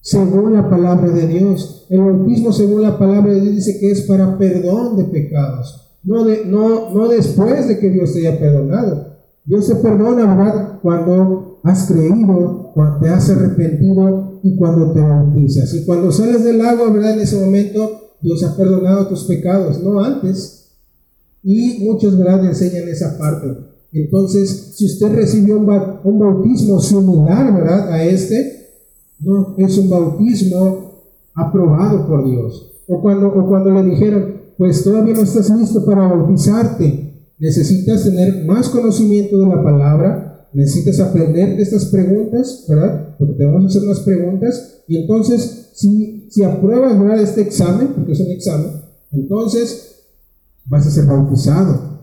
[0.00, 1.86] según la palabra de Dios.
[1.90, 6.24] El bautismo según la palabra de Dios dice que es para perdón de pecados, no,
[6.24, 9.14] de, no, no después de que Dios te haya perdonado.
[9.44, 10.78] Dios te perdona, ¿verdad?
[10.82, 15.72] Cuando has creído, cuando te has arrepentido y cuando te bautizas.
[15.74, 17.14] Y cuando sales del agua, ¿verdad?
[17.14, 20.72] En ese momento Dios ha perdonado tus pecados, no antes.
[21.42, 22.44] Y muchos, ¿verdad?
[22.46, 23.48] Enseñan esa parte.
[23.92, 25.68] Entonces, si usted recibió un,
[26.04, 27.92] un bautismo similar, ¿verdad?
[27.92, 28.70] A este,
[29.20, 31.02] no es un bautismo
[31.34, 32.72] aprobado por Dios.
[32.88, 38.44] O cuando, o cuando le dijeron, pues todavía no estás listo para bautizarte, necesitas tener
[38.44, 43.16] más conocimiento de la palabra, necesitas aprender estas preguntas, ¿verdad?
[43.18, 47.20] Porque te vamos a hacer unas preguntas y entonces si, si apruebas ¿verdad?
[47.20, 48.70] este examen, porque es un examen,
[49.12, 50.04] entonces
[50.66, 51.94] vas a ser bautizado.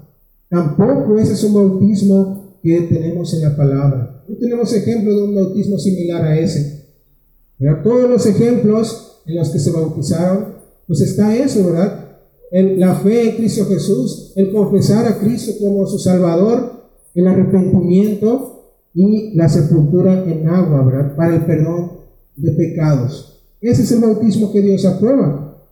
[0.50, 4.24] Tampoco ese es un bautismo que tenemos en la palabra.
[4.28, 6.82] No tenemos ejemplo de un bautismo similar a ese.
[7.84, 10.56] Todos los ejemplos en los que se bautizaron,
[10.88, 12.01] pues está eso, ¿verdad?
[12.52, 16.82] La fe en Cristo Jesús, el confesar a Cristo como su Salvador,
[17.16, 21.14] el arrepentimiento y la sepultura en agua.
[21.16, 21.92] Para el perdón
[22.36, 23.42] de pecados.
[23.62, 25.64] Ese es el bautismo que Dios aprueba.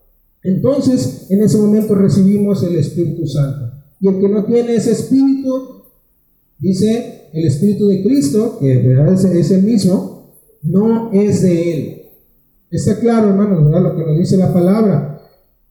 [0.43, 3.73] Entonces, en ese momento recibimos el Espíritu Santo.
[3.99, 5.83] Y el que no tiene ese Espíritu,
[6.59, 9.13] dice el Espíritu de Cristo, que ¿verdad?
[9.13, 12.01] es el mismo, no es de Él.
[12.71, 13.81] Está claro, hermanos, ¿verdad?
[13.81, 15.08] Lo que nos dice la palabra.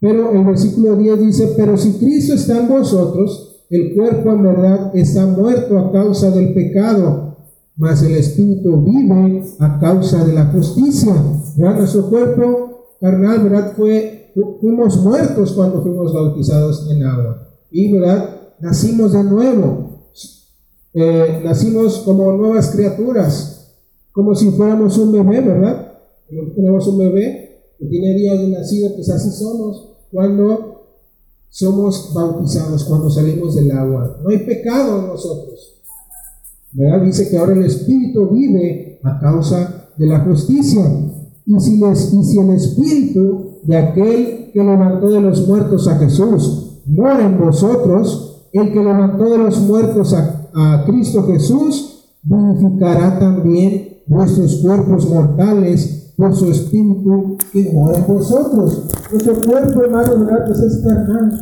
[0.01, 4.97] Pero el versículo 10 dice, pero si Cristo está en vosotros, el cuerpo en verdad
[4.97, 7.37] está muerto a causa del pecado,
[7.77, 11.15] mas el Espíritu vive a causa de la justicia.
[11.57, 11.79] ¿Verdad?
[11.79, 13.73] Nuestro cuerpo carnal, ¿verdad?
[13.77, 17.49] Fue, fuimos muertos cuando fuimos bautizados en agua.
[17.71, 18.37] Y, ¿verdad?
[18.61, 19.89] Nacimos de nuevo.
[20.95, 23.77] Eh, nacimos como nuevas criaturas,
[24.13, 25.93] como si fuéramos un bebé, ¿verdad?
[26.57, 30.79] Tenemos un bebé que tiene días de nacido, pues así somos cuando
[31.51, 34.19] somos bautizados, cuando salimos del agua.
[34.23, 35.75] No hay pecado en nosotros.
[36.73, 37.03] ¿verdad?
[37.03, 40.85] Dice que ahora el Espíritu vive a causa de la justicia.
[41.47, 47.25] Y si, les, el Espíritu de aquel que levantó de los muertos a Jesús mora
[47.25, 54.57] en vosotros, el que levantó de los muertos a, a Cristo Jesús, vivificará también vuestros
[54.57, 58.89] cuerpos mortales por su Espíritu que mora en vosotros.
[59.13, 60.47] Nuestro cuerpo, hermano, ¿verdad?
[60.47, 61.41] Pues es carnal.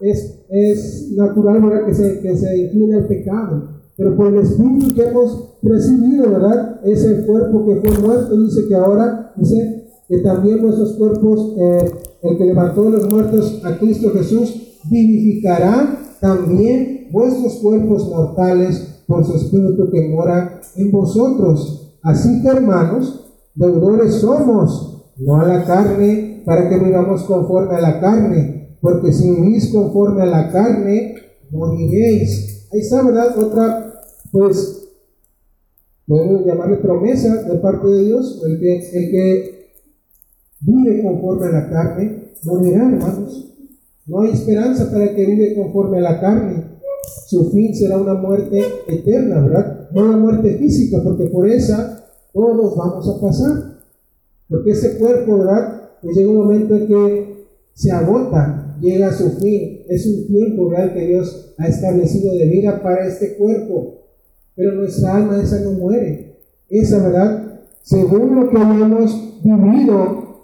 [0.00, 1.86] es natural ¿verdad?
[1.86, 3.68] Que, se, que se incline al pecado.
[3.98, 6.80] Pero por el Espíritu que hemos recibido, ¿verdad?
[6.84, 12.38] Ese cuerpo que fue muerto, dice que ahora, dice que también nuestros cuerpos, eh, el
[12.38, 19.34] que levantó de los muertos a Cristo Jesús, vivificará también vuestros cuerpos mortales por su
[19.36, 21.83] Espíritu que mora en vosotros.
[22.04, 28.00] Así que, hermanos, deudores somos, no a la carne, para que vivamos conforme a la
[28.00, 31.14] carne porque si vivís conforme a la carne,
[31.50, 32.68] moriréis.
[32.70, 33.38] Ahí está, ¿verdad?
[33.38, 33.94] Otra,
[34.30, 34.90] pues,
[36.06, 39.70] podemos llamarle promesa de parte de Dios, el que, que
[40.60, 43.54] vive conforme a la carne, morirá, hermanos.
[44.06, 46.64] No hay esperanza para el que vive conforme a la carne.
[47.26, 49.73] Su fin será una muerte eterna, ¿verdad?
[49.94, 53.78] No una muerte física, porque por esa todos vamos a pasar.
[54.48, 55.90] Porque ese cuerpo, ¿verdad?
[56.02, 59.82] Pues llega un momento en que se agota, llega a su fin.
[59.88, 64.02] Es un tiempo real que Dios ha establecido de vida para este cuerpo.
[64.56, 66.40] Pero nuestra alma esa no muere.
[66.68, 70.42] Esa verdad, según lo que hemos vivido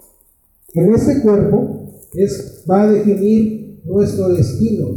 [0.73, 4.87] en este cuerpo, es, va a definir nuestro destino.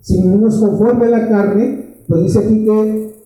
[0.00, 3.17] Si vivimos conforme a la carne, pues dice aquí que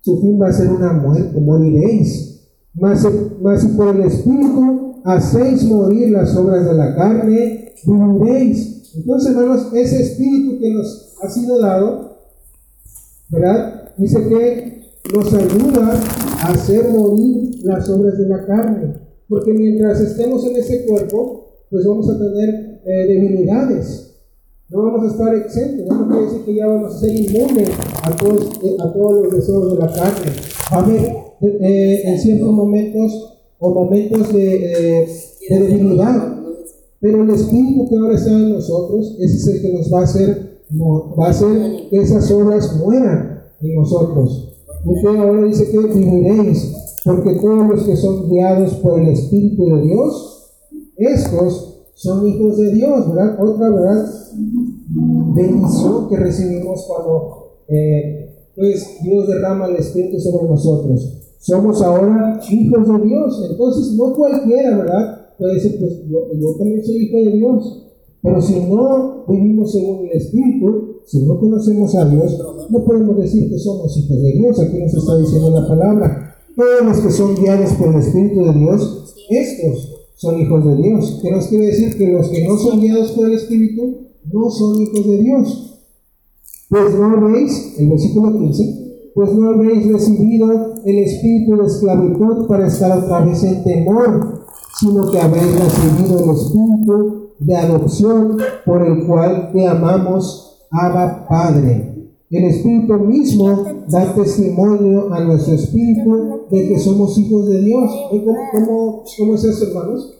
[0.00, 2.46] su fin va a ser una muerte, moriréis.
[2.74, 3.06] Más,
[3.40, 8.94] más por el Espíritu hacéis morir las obras de la carne, viviréis.
[8.94, 12.18] Entonces, hermanos, ese espíritu que nos ha sido dado,
[13.30, 13.92] ¿verdad?
[13.96, 14.78] Dice que
[15.14, 16.00] nos ayuda
[16.42, 18.94] a hacer morir las obras de la carne.
[19.28, 24.14] Porque mientras estemos en ese cuerpo, pues vamos a tener eh, debilidades.
[24.70, 25.86] No vamos a estar exentos.
[25.86, 27.70] No quiere decir que ya vamos a ser inmunes
[28.02, 30.32] a todos, eh, a todos los deseos de la carne.
[30.72, 35.06] Va a haber eh, en ciertos momentos o momentos de,
[35.48, 36.38] de debilidad.
[37.00, 40.04] Pero el Espíritu que ahora está en nosotros, ese es el que nos va a
[40.04, 44.56] hacer, va a hacer que esas obras mueran en nosotros.
[44.84, 46.72] Usted ahora dice que viviréis,
[47.04, 50.52] porque todos los que son guiados por el Espíritu de Dios,
[50.96, 53.38] estos son hijos de Dios, ¿verdad?
[53.40, 54.06] Otra, ¿verdad?
[55.34, 57.37] Bendición que recibimos cuando
[57.68, 61.14] eh, pues Dios derrama el Espíritu sobre nosotros.
[61.38, 65.18] Somos ahora hijos de Dios, entonces no cualquiera, ¿verdad?
[65.38, 67.84] puede decir, pues yo, también soy hijo de Dios.
[68.20, 72.36] Pero si no vivimos según el Espíritu, si no conocemos a Dios,
[72.68, 74.58] no podemos decir que somos hijos de Dios.
[74.58, 76.36] Aquí nos está diciendo la palabra.
[76.56, 81.20] Todos los que son guiados por el Espíritu de Dios, estos son hijos de Dios.
[81.22, 81.96] ¿Qué nos quiere decir?
[81.96, 85.77] Que los que no son guiados por el Espíritu no son hijos de Dios.
[86.68, 92.66] Pues no habéis, el versículo 15, pues no habéis recibido el espíritu de esclavitud para
[92.66, 94.38] estar otra vez en temor
[94.78, 101.94] sino que habéis recibido el Espíritu de adopción por el cual te amamos, Abba Padre.
[102.30, 107.90] El Espíritu mismo da testimonio a nuestro Espíritu de que somos hijos de Dios.
[108.52, 110.14] ¿Cómo, cómo, es eso, hermanos?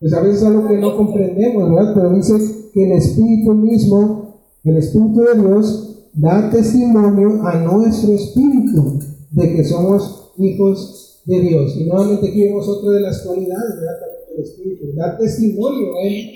[0.00, 1.92] Pues a veces es algo que no comprendemos, ¿verdad?
[1.94, 2.34] Pero dice
[2.72, 8.98] que el Espíritu mismo, el Espíritu de Dios, da testimonio a nuestro Espíritu
[9.30, 11.76] de que somos hijos de Dios.
[11.76, 16.30] Y nuevamente aquí vemos otra de las cualidades del Espíritu, dar testimonio a Él.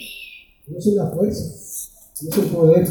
[0.69, 1.45] No es una fuerza,
[2.23, 2.89] no es un poder.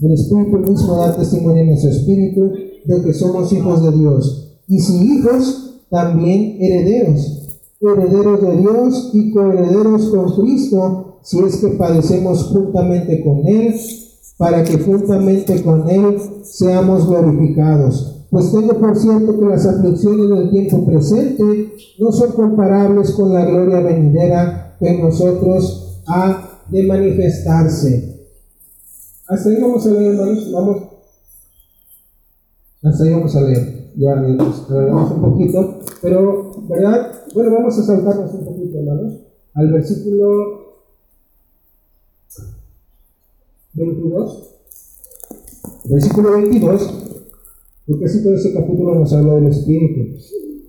[0.00, 2.52] El Espíritu mismo da testimonio en nuestro Espíritu
[2.84, 4.48] de que somos hijos de Dios.
[4.68, 7.38] Y si hijos, también herederos.
[7.80, 13.74] Herederos de Dios y coherederos con Cristo, si es que padecemos juntamente con Él,
[14.36, 18.26] para que juntamente con Él seamos glorificados.
[18.30, 23.44] Pues tengo por cierto que las aflicciones del tiempo presente no son comparables con la
[23.44, 28.26] gloria venidera que en nosotros ha de manifestarse.
[29.28, 30.52] Hasta ahí vamos a ver, hermanos.
[30.52, 30.82] Vamos.
[32.82, 33.92] Hasta ahí vamos a leer.
[33.96, 35.78] Ya nos un poquito.
[36.00, 37.12] Pero, ¿verdad?
[37.34, 39.20] Bueno, vamos a saltarnos un poquito, hermanos.
[39.54, 40.61] Al versículo
[43.74, 44.50] 22.
[45.84, 46.94] Versículo 22.
[47.86, 50.16] Porque así todo ese capítulo nos habla del Espíritu.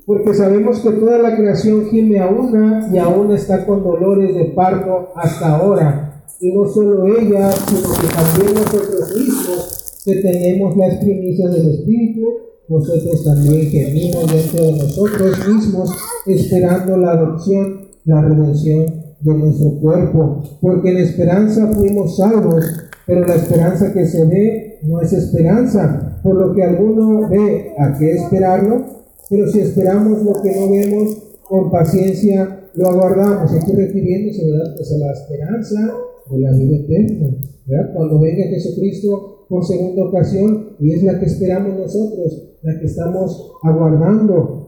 [0.05, 4.45] Porque sabemos que toda la creación gime a una y aún está con dolores de
[4.45, 6.25] parto hasta ahora.
[6.41, 12.27] Y no solo ella, sino que también nosotros mismos, que tenemos las primicias del Espíritu,
[12.67, 15.91] nosotros también gemimos dentro de nosotros mismos,
[16.25, 18.85] esperando la adopción, la redención
[19.21, 20.43] de nuestro cuerpo.
[20.59, 22.65] Porque en esperanza fuimos salvos,
[23.05, 27.97] pero la esperanza que se ve no es esperanza, por lo que alguno ve a
[27.97, 28.85] qué esperarlo,
[29.29, 33.51] pero si esperamos lo que no vemos, con paciencia lo aguardamos.
[33.53, 34.75] Aquí refiriéndose ¿verdad?
[34.75, 35.93] Pues a la esperanza
[36.29, 37.35] de la vida eterna.
[37.65, 37.93] ¿verdad?
[37.93, 43.51] Cuando venga Jesucristo por segunda ocasión, y es la que esperamos nosotros, la que estamos
[43.63, 44.59] aguardando.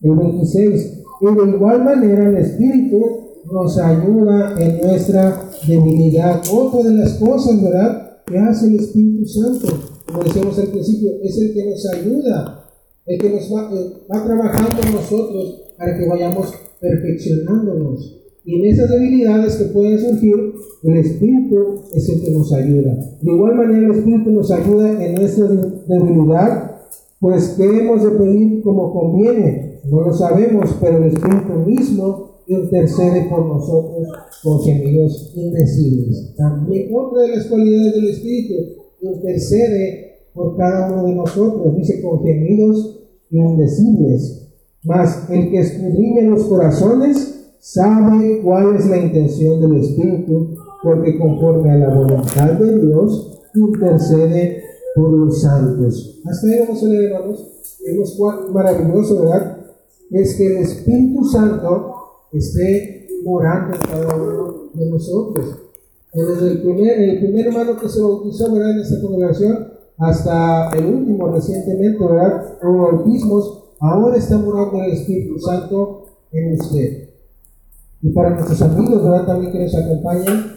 [0.00, 1.02] El 26.
[1.20, 3.19] Y de igual manera el Espíritu
[3.50, 6.42] nos ayuda en nuestra debilidad.
[6.52, 8.22] Otra de las cosas, ¿verdad?
[8.26, 9.68] Que hace el Espíritu Santo,
[10.06, 12.64] como decíamos al principio, es el que nos ayuda,
[13.06, 18.16] el que nos va, eh, va trabajando en nosotros para que vayamos perfeccionándonos.
[18.44, 20.34] Y en esas debilidades que pueden surgir,
[20.82, 22.94] el Espíritu es el que nos ayuda.
[23.20, 26.76] De igual manera, el Espíritu nos ayuda en nuestra debilidad,
[27.18, 29.80] pues ¿qué hemos de pedir como conviene?
[29.90, 34.08] No lo sabemos, pero el Espíritu mismo intercede por nosotros
[34.42, 36.34] con gemidos indecibles.
[36.36, 38.54] También otra de las cualidades del Espíritu
[39.00, 42.98] intercede por cada uno de nosotros, dice con gemidos
[43.30, 44.48] indecibles.
[44.82, 51.70] Mas el que escudriña los corazones sabe cuál es la intención del Espíritu, porque conforme
[51.70, 54.64] a la voluntad de Dios intercede
[54.96, 56.20] por los santos.
[56.24, 57.46] Hasta ahí vamos a leer, hermanos.
[57.86, 59.58] Vemos cuán maravilloso, ¿verdad?
[60.10, 61.99] Es que el Espíritu Santo
[62.32, 65.56] esté morando cada uno de nosotros.
[66.12, 68.72] Desde el primer, hermano que se bautizó ¿verdad?
[68.72, 72.58] en esta congregación hasta el último recientemente, ¿verdad?
[72.62, 77.10] Hubo bautismos, ahora está morando el Espíritu Santo en usted.
[78.02, 79.26] Y para nuestros amigos, ¿verdad?
[79.26, 80.56] También que nos acompañan,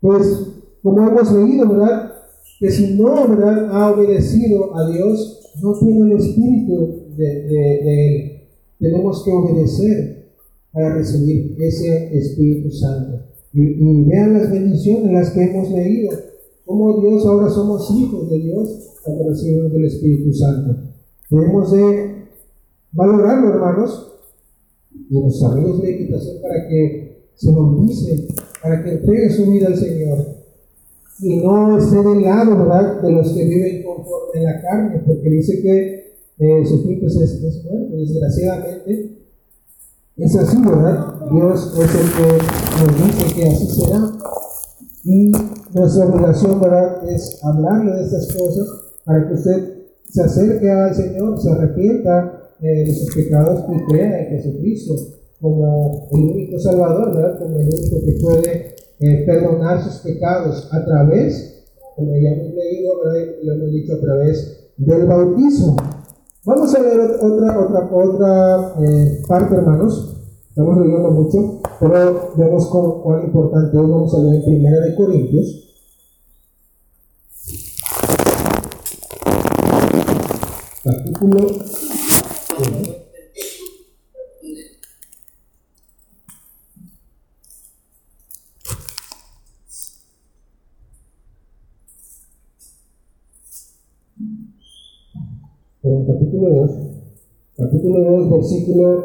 [0.00, 0.40] pues
[0.82, 2.12] como hemos leído, ¿verdad?
[2.60, 3.14] Que si no.
[3.14, 8.48] Ha obedecido a Dios, no tiene el Espíritu de Él.
[8.78, 10.13] Tenemos que obedecer
[10.74, 13.20] para recibir ese Espíritu Santo.
[13.52, 16.10] Y, vean las bendiciones las que hemos leído.
[16.66, 20.76] Como Dios ahora somos hijos de Dios cuando recibimos el Espíritu Santo.
[21.30, 22.24] Debemos de
[22.90, 24.12] valorarlo, hermanos,
[24.92, 28.26] y los amigos de equitación para que se bautice,
[28.60, 30.18] para que entregue su vida al Señor.
[31.20, 35.30] Y no esté del lado, ¿verdad?, de los que viven conforme en la carne, porque
[35.30, 36.04] dice que
[36.38, 39.13] eh, su es, es muerte, desgraciadamente
[40.16, 41.14] es así, ¿verdad?
[41.30, 44.12] Dios es el que nos dice que así será.
[45.04, 45.32] Y
[45.74, 48.66] nuestra obligación, ¿verdad?, es hablarle de estas cosas
[49.04, 49.74] para que usted
[50.08, 54.94] se acerque al Señor, se arrepienta eh, de sus pecados y crea en Jesucristo
[55.40, 57.38] como el único Salvador, ¿verdad?
[57.38, 63.02] Como el único que puede eh, perdonar sus pecados a través, como ya hemos leído,
[63.04, 63.34] ¿verdad?
[63.42, 65.76] Lo hemos dicho a través del bautismo.
[66.46, 70.14] Vamos a ver otra, otra, otra eh, parte, hermanos.
[70.50, 73.82] Estamos leyendo mucho, pero vemos cuán importante es.
[73.82, 75.60] Vamos a leer Primera de Corintios.
[80.84, 81.46] Capítulo
[95.84, 96.70] en capítulo 2,
[97.58, 99.04] capítulo 2, versículo,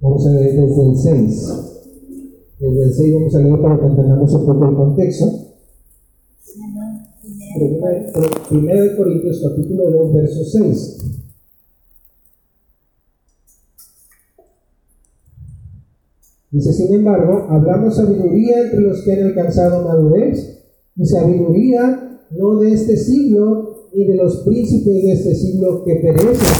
[0.00, 1.52] vamos a leer desde el 6.
[2.58, 5.26] Desde el 6 vamos a leer para que entendamos un poco el contexto.
[8.48, 10.96] Primero de Corintios, capítulo 2, verso 6.
[16.50, 20.64] Dice, sin embargo, hablamos sabiduría entre los que han alcanzado madurez
[20.96, 26.56] y sabiduría no de este siglo, ni de los príncipes de este siglo que perecen,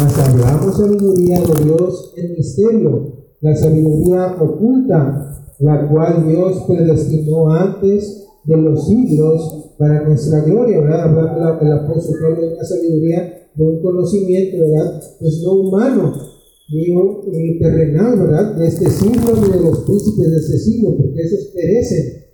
[0.00, 8.26] mas hablamos sabiduría de Dios en misterio, la sabiduría oculta, la cual Dios predestinó antes
[8.44, 11.02] de los siglos para nuestra gloria, ¿verdad?
[11.04, 15.02] Hablando el apóstol Pablo de una sabiduría, de un conocimiento, ¿verdad?
[15.20, 16.12] Pues no humano,
[16.72, 18.56] ni, terrenal, ¿verdad?
[18.56, 22.24] De este siglo, ni de los príncipes de este siglo, porque esos perecen.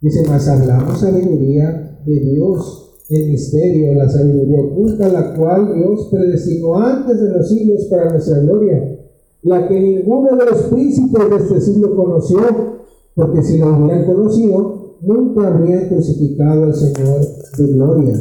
[0.00, 6.78] Dice, más hablamos sabiduría de Dios en misterio, la sabiduría oculta, la cual Dios predestinó
[6.78, 8.98] antes de los siglos para nuestra gloria,
[9.42, 12.40] la que ninguno de los príncipes de este siglo conoció,
[13.14, 17.20] porque si lo hubieran conocido, nunca habrían crucificado al Señor
[17.58, 18.14] de gloria.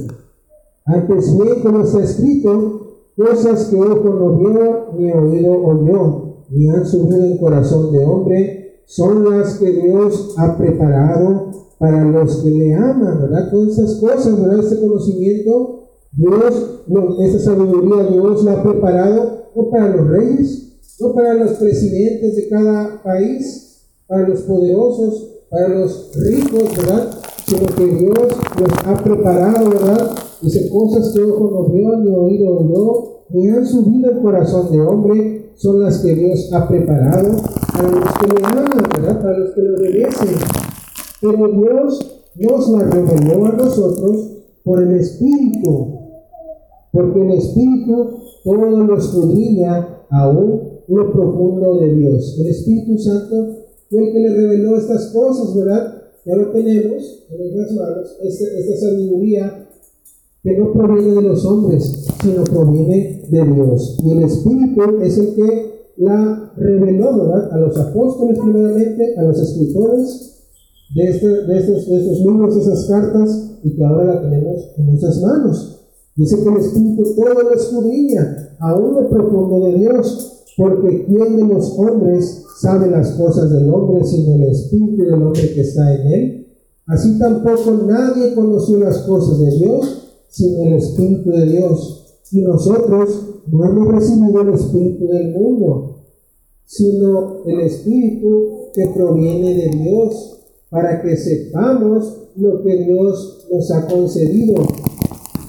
[0.85, 2.81] Antes bien, como está escrito,
[3.15, 8.81] cosas que ojo no vio, ni oído oyó, ni han subido en corazón de hombre,
[8.85, 11.51] son las que Dios ha preparado
[11.81, 13.49] para los que le aman, ¿verdad?
[13.49, 14.59] Todas esas cosas, ¿verdad?
[14.59, 16.83] Este conocimiento, Dios,
[17.21, 22.49] esa sabiduría Dios la ha preparado no para los reyes, no para los presidentes de
[22.49, 27.09] cada país, para los poderosos, para los ricos, ¿verdad?
[27.47, 28.27] Sino que Dios
[28.59, 30.11] los ha preparado, ¿verdad?
[30.39, 34.79] Dice cosas que ojo no vio, ni oído oyó, ni han subido el corazón de
[34.81, 37.37] hombre, son las que Dios ha preparado
[37.73, 39.19] para los que le aman, ¿verdad?
[39.19, 40.60] Para los que le obedecen.
[41.21, 44.31] Pero Dios nos la reveló a nosotros
[44.63, 45.99] por el Espíritu,
[46.91, 48.09] porque el Espíritu
[48.43, 52.37] todo lo escudriña aún lo profundo de Dios.
[52.39, 56.01] El Espíritu Santo fue el que le reveló estas cosas, ¿verdad?
[56.25, 59.67] Ya lo tenemos en nuestras manos, esta, esta sabiduría
[60.43, 63.97] que no proviene de los hombres, sino proviene de Dios.
[64.03, 67.51] Y el Espíritu es el que la reveló, ¿verdad?
[67.51, 70.31] A los apóstoles primeramente, a los escritores
[70.95, 74.85] de, este, de, estos, de estos libros, esas cartas, y que ahora la tenemos en
[74.87, 75.79] nuestras manos.
[76.15, 81.53] Dice que el Espíritu todo lo escudriña, aún lo profundo de Dios, porque ¿quién de
[81.53, 86.07] los hombres sabe las cosas del hombre sino el Espíritu del hombre que está en
[86.07, 86.47] él?
[86.87, 92.05] Así tampoco nadie conoció las cosas de Dios sino el Espíritu de Dios.
[92.31, 93.09] Y nosotros
[93.47, 96.05] no hemos recibido el Espíritu del mundo,
[96.65, 100.40] sino el Espíritu que proviene de Dios,
[100.71, 104.65] para que sepamos lo que Dios nos ha concedido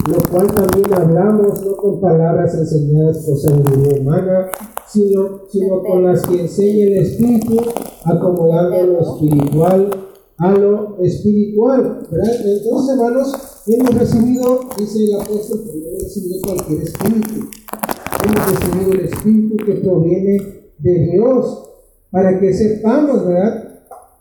[0.07, 4.49] lo cual también hablamos no con palabras enseñadas por sabiduría humana,
[4.89, 7.57] sino, sino con las que enseña el Espíritu,
[8.05, 9.91] acomodando lo espiritual
[10.39, 12.01] a lo espiritual.
[12.11, 17.49] Entonces, hermanos, hemos recibido, dice el apóstol, hemos recibido cualquier espíritu.
[18.25, 20.39] Hemos recibido el espíritu que proviene
[20.79, 21.63] de Dios,
[22.11, 23.72] para que sepamos, ¿verdad?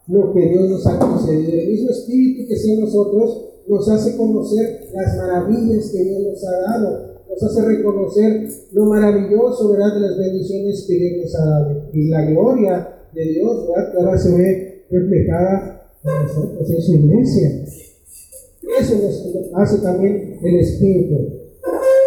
[0.08, 1.54] Lo que Dios nos ha concedido.
[1.54, 6.62] El mismo espíritu que sea nosotros nos hace conocer las maravillas que Dios nos ha
[6.62, 11.90] dado, nos hace reconocer lo maravilloso, ¿verdad?, de las bendiciones que Dios nos ha dado.
[11.94, 16.96] Y la gloria de Dios, ¿verdad?, que ahora se ve reflejada en nosotros, en su
[16.96, 17.66] iglesia.
[18.80, 21.16] Eso nos hace también el Espíritu.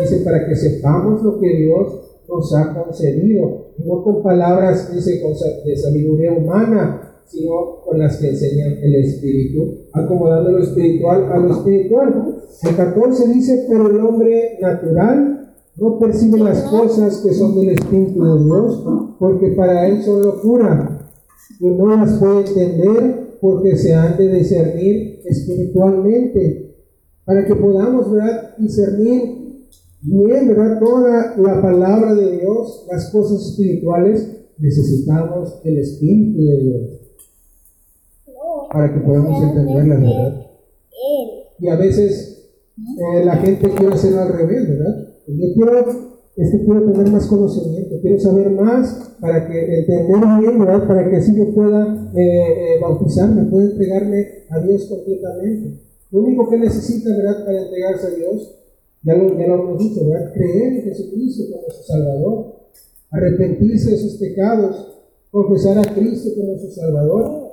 [0.01, 5.23] Dice, para que sepamos lo que Dios nos ha concedido, no con palabras, dice,
[5.65, 11.53] de sabiduría humana, sino con las que enseñan el Espíritu, acomodando lo espiritual a lo
[11.53, 12.37] espiritual.
[12.63, 18.23] El 14 dice, pero el hombre natural no percibe las cosas que son del Espíritu
[18.23, 18.85] de Dios,
[19.19, 21.11] porque para él son locura,
[21.61, 26.77] y no las puede entender porque se han de discernir espiritualmente,
[27.25, 28.57] para que podamos ¿verdad?
[28.59, 29.69] discernir
[30.03, 30.79] bien ¿verdad?
[30.79, 37.04] toda la palabra de Dios, las cosas espirituales, necesitamos el Espíritu de Dios
[38.75, 40.47] para que podamos entender la verdad.
[41.61, 45.15] Y a veces eh, la gente quiere hacerlo al revés, ¿verdad?
[45.29, 45.79] Yo quiero,
[46.37, 50.89] es que quiero tener más conocimiento, quiero saber más para que entender bien, ¿verdad?
[50.89, 55.81] Para que así yo pueda eh, eh, bautizarme, pueda entregarme a Dios completamente.
[56.11, 57.45] Lo único que necesita, ¿verdad?
[57.45, 58.57] Para entregarse a Dios,
[59.05, 60.33] ya lo, ya lo hemos dicho, ¿verdad?
[60.33, 62.57] Creer en Jesucristo como su Salvador,
[63.13, 64.97] arrepentirse de sus pecados,
[65.31, 67.44] confesar a Cristo como su Salvador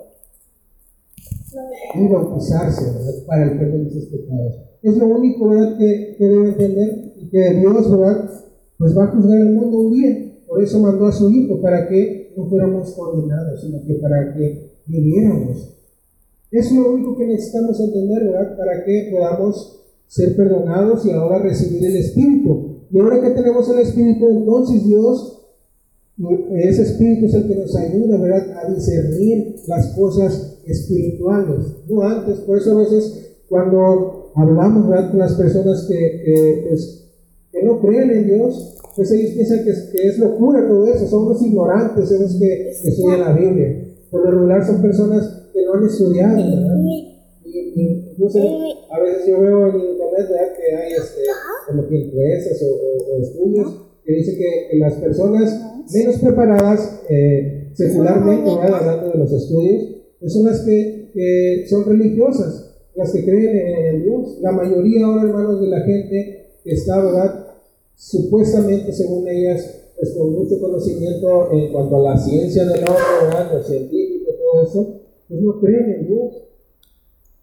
[1.96, 2.86] y bautizarse
[3.26, 4.60] para el perdón de sus pecados.
[4.82, 5.78] Es lo único ¿verdad?
[5.78, 8.30] Que, que debe entender y que Dios ¿verdad?
[8.78, 10.42] Pues va a juzgar el mundo un día.
[10.48, 14.82] Por eso mandó a su Hijo para que no fuéramos condenados, sino que para que
[14.86, 15.78] viviéramos.
[16.50, 18.58] Es lo único que necesitamos entender, ¿verdad?
[18.58, 22.88] Para que podamos ser perdonados y ahora recibir el Espíritu.
[22.92, 25.42] Y ahora que tenemos el Espíritu, entonces Dios
[26.54, 28.58] ese espíritu es el que nos ayuda ¿verdad?
[28.64, 31.66] a discernir las cosas espirituales.
[31.88, 35.10] No antes, por eso a veces cuando hablamos ¿verdad?
[35.12, 37.10] con las personas que, que, pues,
[37.52, 41.08] que, no creen en Dios, pues ellos piensan que es, que es locura todo eso,
[41.08, 43.88] son los ignorantes, esos que, estudian la Biblia.
[44.10, 46.76] Por lo regular son personas que no han estudiado, ¿verdad?
[46.84, 47.08] Y,
[48.92, 50.54] a veces yo veo en internet ¿verdad?
[50.56, 51.22] que hay este,
[51.68, 53.74] como que encuestas o, o, estudios
[54.06, 60.62] que dicen que, las personas menos preparadas eh, secularmente, hablando de los estudios, son las
[60.62, 62.68] que, son religiosas.
[62.96, 64.38] las que creen en Dios.
[64.42, 67.48] La mayoría ahora, hermanos, de la gente que está, ¿verdad?
[67.96, 73.54] Supuestamente, según ellas, pues con mucho conocimiento en cuanto a la ciencia del hombre, ¿verdad?
[73.54, 76.34] Los científicos, todo eso, pues no creen en Dios.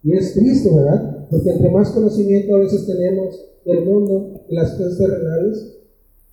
[0.03, 1.26] Y es triste, ¿verdad?
[1.31, 5.76] Porque entre más conocimiento a veces tenemos del mundo y las cosas terrenales,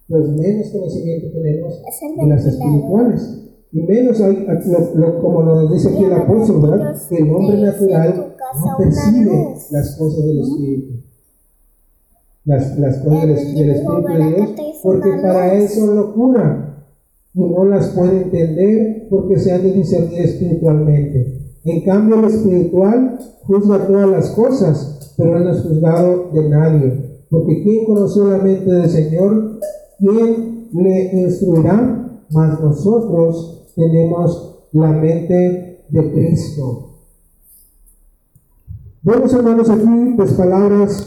[0.07, 1.81] pues menos conocimiento tenemos
[2.17, 3.45] de las espirituales.
[3.72, 4.45] Y menos hay,
[5.22, 6.95] como nos dice aquí el apóstol, ¿verdad?
[7.09, 10.93] Que el hombre natural no percibe las cosas del Espíritu.
[12.45, 14.49] Las, las cosas del, del Espíritu de Dios,
[14.84, 16.76] porque para él son locura
[17.34, 21.41] y no las puede entender porque se han de discernir espiritualmente.
[21.66, 27.05] En cambio, lo espiritual juzga todas las cosas, pero no es juzgado de nadie.
[27.30, 29.59] Porque ¿quién conoció la mente del Señor?
[29.97, 32.24] ¿Quién le instruirá?
[32.32, 36.89] Mas nosotros tenemos la mente de Cristo.
[39.03, 41.05] Vemos, hermanos, aquí pues palabras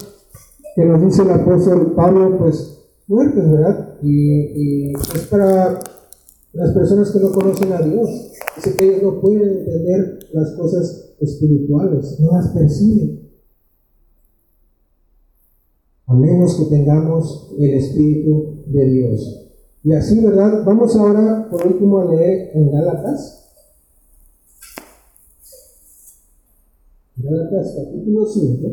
[0.77, 3.97] que nos dice el apóstol Pablo, pues fuertes, ¿verdad?
[4.03, 5.81] Y, y es para
[6.53, 8.33] las personas que no conocen a Dios.
[8.57, 13.29] Dice que ellos no pueden entender las cosas espirituales, no las perciben.
[16.07, 19.48] A menos que tengamos el Espíritu de Dios.
[19.89, 20.65] Y así, ¿verdad?
[20.67, 23.49] Vamos ahora, por último, a leer en Gálatas.
[27.17, 28.69] Gálatas capítulo 5.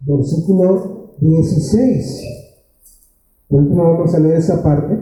[0.00, 2.24] Versículo 16.
[3.48, 4.98] Por último vamos a leer esa parte.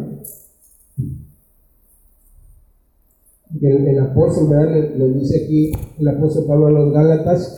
[3.60, 7.56] El, apóstol le, le, dice aquí, el apóstol Pablo a los Gálatas,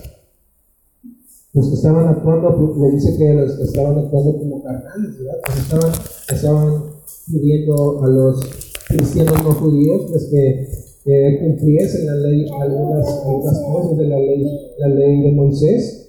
[1.57, 5.37] los que estaban actuando, le dice que los que estaban actuando como carnales, ¿verdad?
[5.59, 5.93] estaban,
[6.29, 6.83] estaban
[7.27, 8.41] pidiendo a los
[8.87, 10.69] cristianos no judíos, pues que,
[11.05, 14.47] que cumpliesen la ley, algunas, algunas cosas de la ley,
[14.79, 16.07] la ley de Moisés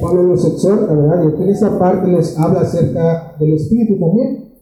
[0.00, 1.22] Pablo los exhorta, ¿verdad?
[1.38, 4.52] Y en esa parte les habla acerca del Espíritu también.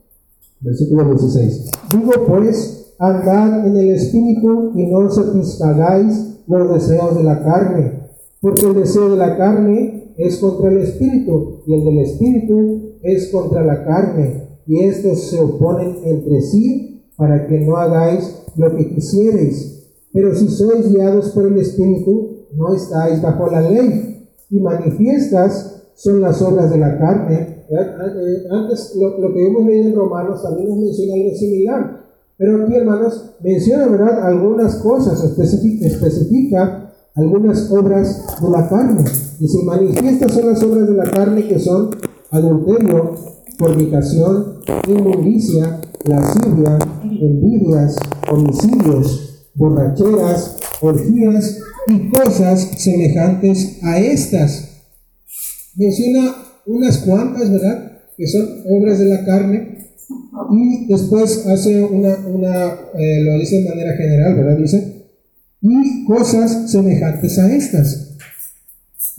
[0.59, 1.71] Versículo 16.
[1.91, 8.00] Digo pues, andad en el Espíritu y no satisfagáis los deseos de la carne,
[8.41, 13.29] porque el deseo de la carne es contra el Espíritu y el del Espíritu es
[13.31, 18.89] contra la carne, y estos se oponen entre sí para que no hagáis lo que
[18.89, 19.89] quisierais.
[20.13, 26.21] Pero si sois guiados por el Espíritu, no estáis bajo la ley y manifiestas son
[26.21, 27.65] las obras de la carne.
[27.69, 32.01] Eh, antes, lo, que hemos leído en Romanos también nos menciona algo similar.
[32.37, 36.80] Pero aquí, hermanos, menciona, ¿verdad?, algunas cosas, especifica, especifica
[37.15, 39.03] algunas obras de la carne.
[39.39, 41.89] Y si manifiestas son las obras de la carne que son
[42.29, 43.15] adulterio,
[43.57, 47.97] fornicación, inmundicia, lascivia, envidias,
[48.29, 54.69] homicidios, borracheras, orgías y cosas semejantes a estas.
[55.75, 56.35] Menciona
[56.65, 57.99] unas cuantas, ¿verdad?
[58.17, 59.77] Que son obras de la carne.
[60.51, 64.57] Y después hace una, una eh, lo dice de manera general, ¿verdad?
[64.57, 65.00] Dice,
[65.61, 68.17] y cosas semejantes a estas,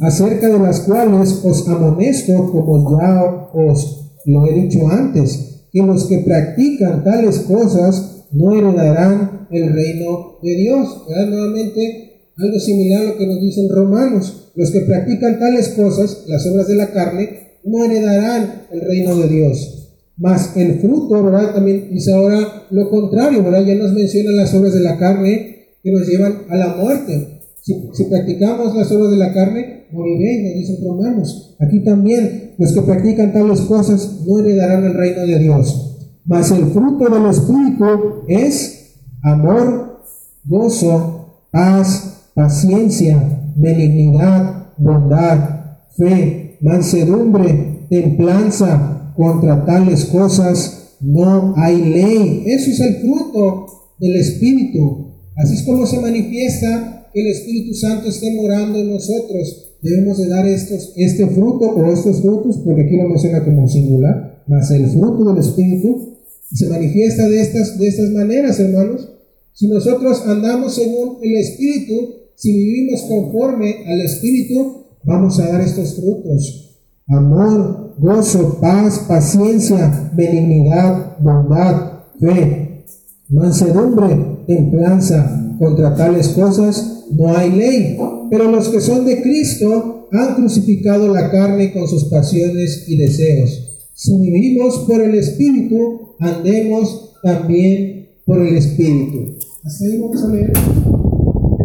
[0.00, 6.06] acerca de las cuales os amonesto, como ya os lo he dicho antes, que los
[6.06, 11.04] que practican tales cosas no heredarán el reino de Dios.
[11.08, 11.26] ¿verdad?
[11.26, 14.50] Nuevamente algo similar a lo que nos dicen romanos.
[14.54, 19.28] Los que practican tales cosas, las obras de la carne, no heredarán el reino de
[19.28, 19.78] Dios.
[20.16, 21.54] Mas el fruto, ¿verdad?
[21.54, 23.64] También dice ahora lo contrario, ¿verdad?
[23.64, 27.40] Ya nos menciona las obras de la carne que nos llevan a la muerte.
[27.60, 31.56] Si, practicamos las obras de la carne, moriréis, nos dicen romanos.
[31.60, 35.96] Aquí también, los que practican tales cosas no heredarán el reino de Dios.
[36.24, 40.02] Mas el fruto del Espíritu es amor,
[40.44, 49.12] gozo, paz, paciencia, benignidad, bondad, fe, mansedumbre, templanza.
[49.16, 52.44] Contra tales cosas no hay ley.
[52.46, 53.66] Eso es el fruto
[53.98, 55.11] del Espíritu.
[55.36, 59.76] Así es como se manifiesta que el Espíritu Santo esté morando en nosotros.
[59.82, 64.44] Debemos de dar estos, este fruto o estos frutos, porque aquí lo menciona como singular,
[64.46, 66.12] más el fruto del Espíritu
[66.52, 69.08] se manifiesta de estas, de estas maneras, hermanos.
[69.54, 71.94] Si nosotros andamos según el Espíritu,
[72.36, 76.78] si vivimos conforme al Espíritu, vamos a dar estos frutos.
[77.08, 82.84] Amor, gozo, paz, paciencia, benignidad, bondad, fe,
[83.28, 85.56] mansedumbre, templanza.
[85.58, 87.98] Contra tales cosas no hay ley.
[88.30, 93.68] Pero los que son de Cristo han crucificado la carne con sus pasiones y deseos.
[93.94, 99.36] Si vivimos por el Espíritu, andemos también por el Espíritu.
[99.64, 100.52] Hasta ahí vamos a leer.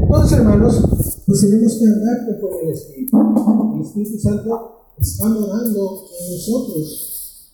[0.03, 3.17] Entonces, hermanos, pues tenemos que andar conforme el Espíritu.
[3.75, 7.53] El Espíritu Santo está morando en nosotros.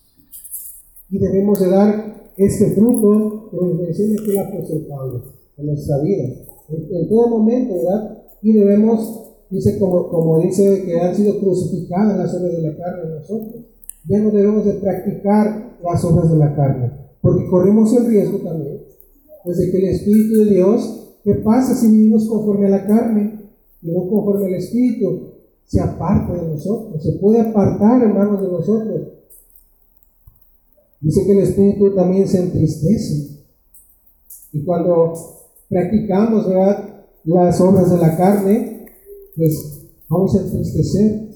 [1.10, 5.24] Y debemos de dar este fruto, como menciona aquí el apóstol Pablo,
[5.58, 6.24] en nuestra vida.
[6.70, 8.24] En, en todo momento, ¿verdad?
[8.42, 9.24] Y debemos
[9.54, 13.66] dice como, como dice que han sido crucificadas las obras de la carne en nosotros.
[14.08, 18.82] Ya no debemos de practicar las obras de la carne, porque corremos el riesgo también,
[19.44, 23.52] pues de que el Espíritu de Dios, ¿qué pasa si vivimos conforme a la carne
[23.82, 25.34] y no conforme al Espíritu?
[25.66, 29.02] Se aparta de nosotros, se puede apartar, hermanos, de nosotros.
[31.04, 33.44] Dice que el Espíritu también se entristece.
[34.54, 35.14] Y cuando
[35.68, 37.06] practicamos, ¿verdad?
[37.26, 38.86] Las obras de la carne,
[39.36, 41.28] pues vamos a entristecer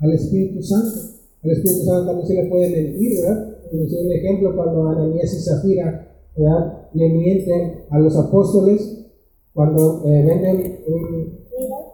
[0.00, 1.00] al Espíritu Santo.
[1.44, 3.56] Al Espíritu Santo también se le puede mentir, ¿verdad?
[3.72, 6.88] Un ejemplo cuando Ananías y Zafira ¿verdad?
[6.92, 9.06] le mienten a los apóstoles
[9.54, 10.80] cuando eh, venden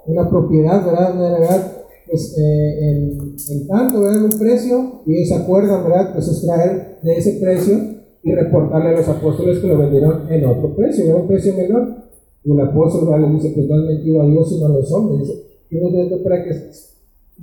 [0.06, 1.18] una propiedad, ¿verdad?
[1.18, 3.08] verdad pues, eh,
[3.50, 4.18] en, tanto, ¿verdad?
[4.18, 6.12] En un precio, y ellos se acuerdan, ¿verdad?
[6.12, 10.74] Pues extraer de ese precio y reportarle a los apóstoles que lo vendieron en otro
[10.74, 12.06] precio, en un precio menor.
[12.44, 15.20] Y el apóstol le dice, pues no han mentido a Dios sino a los hombres.
[15.20, 16.50] Dice, yo no para que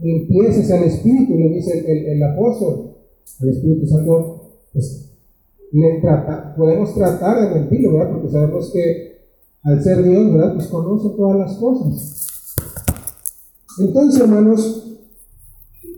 [0.02, 2.92] empieces al Espíritu, le dice el, el, apóstol.
[3.42, 5.10] Al Espíritu Santo, pues
[5.72, 8.12] le trata, podemos tratar de mentirlo, ¿verdad?
[8.14, 9.14] Porque sabemos que
[9.64, 10.54] al ser Dios, ¿verdad?
[10.56, 12.28] Pues conoce todas las cosas.
[13.80, 14.84] Entonces, hermanos,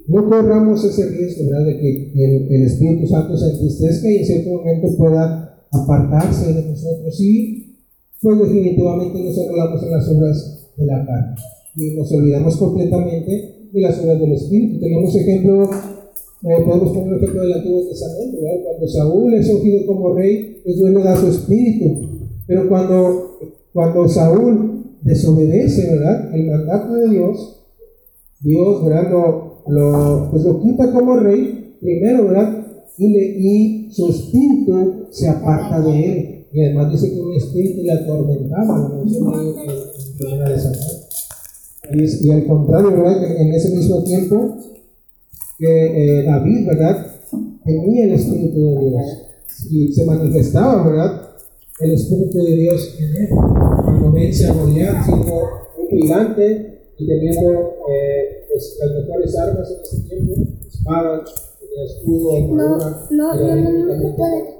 [0.07, 1.65] no corramos ese riesgo, ¿verdad?
[1.65, 6.63] De que el, el Espíritu Santo se entristezca y en cierto momento pueda apartarse de
[6.63, 7.19] nosotros.
[7.19, 7.65] Y
[8.21, 11.35] pues definitivamente nos enrolamos en las obras de la carne
[11.75, 14.79] y nos olvidamos completamente de las obras del Espíritu.
[14.79, 18.63] Tenemos ejemplo, eh, podemos poner un ejemplo del Antiguo Testamento, ¿verdad?
[18.65, 22.01] cuando Saúl es ungido como rey, pues Dios le da su espíritu,
[22.47, 23.39] pero cuando,
[23.73, 26.33] cuando Saúl desobedece, ¿verdad?
[26.33, 27.54] El mandato de Dios,
[28.45, 29.11] Dios, ¿verdad?
[29.11, 32.65] Lo, lo, pues lo quita como rey, primero, ¿verdad?
[32.97, 36.45] Y, le, y su espíritu se aparta de él.
[36.53, 39.55] Y además dice que un espíritu le atormentaba, Samuel.
[41.91, 43.41] Y, y, al contrario, ¿verdad?
[43.41, 44.57] En ese mismo tiempo
[45.57, 47.05] que eh, David, ¿verdad?
[47.63, 49.03] Tenía el Espíritu de Dios
[49.71, 51.29] y se manifestaba, ¿verdad?
[51.79, 53.29] El Espíritu de Dios en él.
[53.83, 55.33] Cuando vence a Goliat siendo
[55.77, 57.74] un gigante y teniendo
[58.55, 60.33] pues, las mejores armas en ese tiempo,
[60.65, 63.97] espadas, escudo, armadura, no, no, no, no,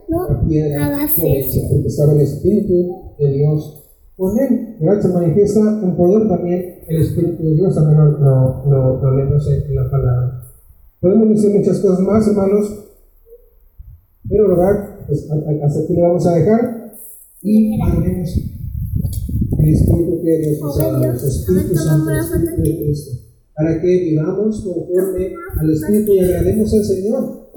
[0.10, 3.84] no, no, piedra, porque estaba el Espíritu de Dios
[4.18, 4.76] con él.
[4.82, 5.02] ¿verdad?
[5.02, 9.76] Se manifiesta un poder también el Espíritu de Dios, también lo, lo, lo, leemos en
[9.76, 10.44] la palabra.
[11.00, 12.86] Podemos decir muchas cosas más, hermanos,
[14.28, 16.92] pero verdad, pues hasta aquí lo vamos a dejar
[17.42, 18.30] y haremos
[19.58, 23.25] el Espíritu que Dios nos ha dado, Espíritu Santo, el Espíritu de Cristo
[23.56, 27.50] para que vivamos conforme al Espíritu y agrademos al Señor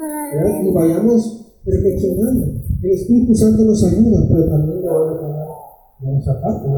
[0.62, 2.62] y vayamos perfeccionando.
[2.82, 5.20] El Espíritu Santo nos ayuda, pero también de ahora
[6.00, 6.68] vamos a parte,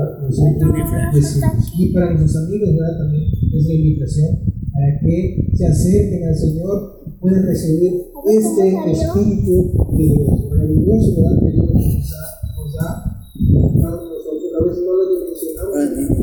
[1.79, 2.99] Y para nuestros amigos, ¿verdad?
[2.99, 4.39] También es la invitación
[4.73, 7.93] para que se acerquen al Señor y puedan recibir
[8.27, 10.51] este Espíritu de Dios.
[10.51, 11.39] Maravilloso, ¿verdad?
[11.41, 14.41] Que Dios nos da, nos da nosotros.
[14.59, 16.20] A veces no lo dimensionamos.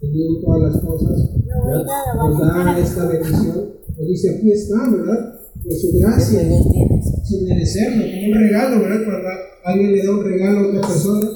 [0.00, 1.30] Todas las cosas,
[2.16, 5.40] nos da esta bendición, nos dice, aquí está, ¿verdad?
[5.62, 6.40] Por su gracia,
[7.22, 9.04] sin merecerlo, como un regalo, ¿verdad?
[9.04, 9.28] Cuando
[9.64, 11.28] alguien le da un regalo a otra persona,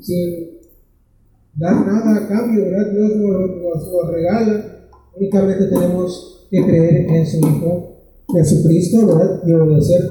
[0.00, 0.60] sin
[1.56, 2.92] dar nada a cambio, ¿verdad?
[2.92, 7.96] Dios nos, lo regala, únicamente tenemos que creer en su Hijo
[8.32, 9.42] Jesucristo, ¿verdad?
[9.44, 10.02] Y obedecer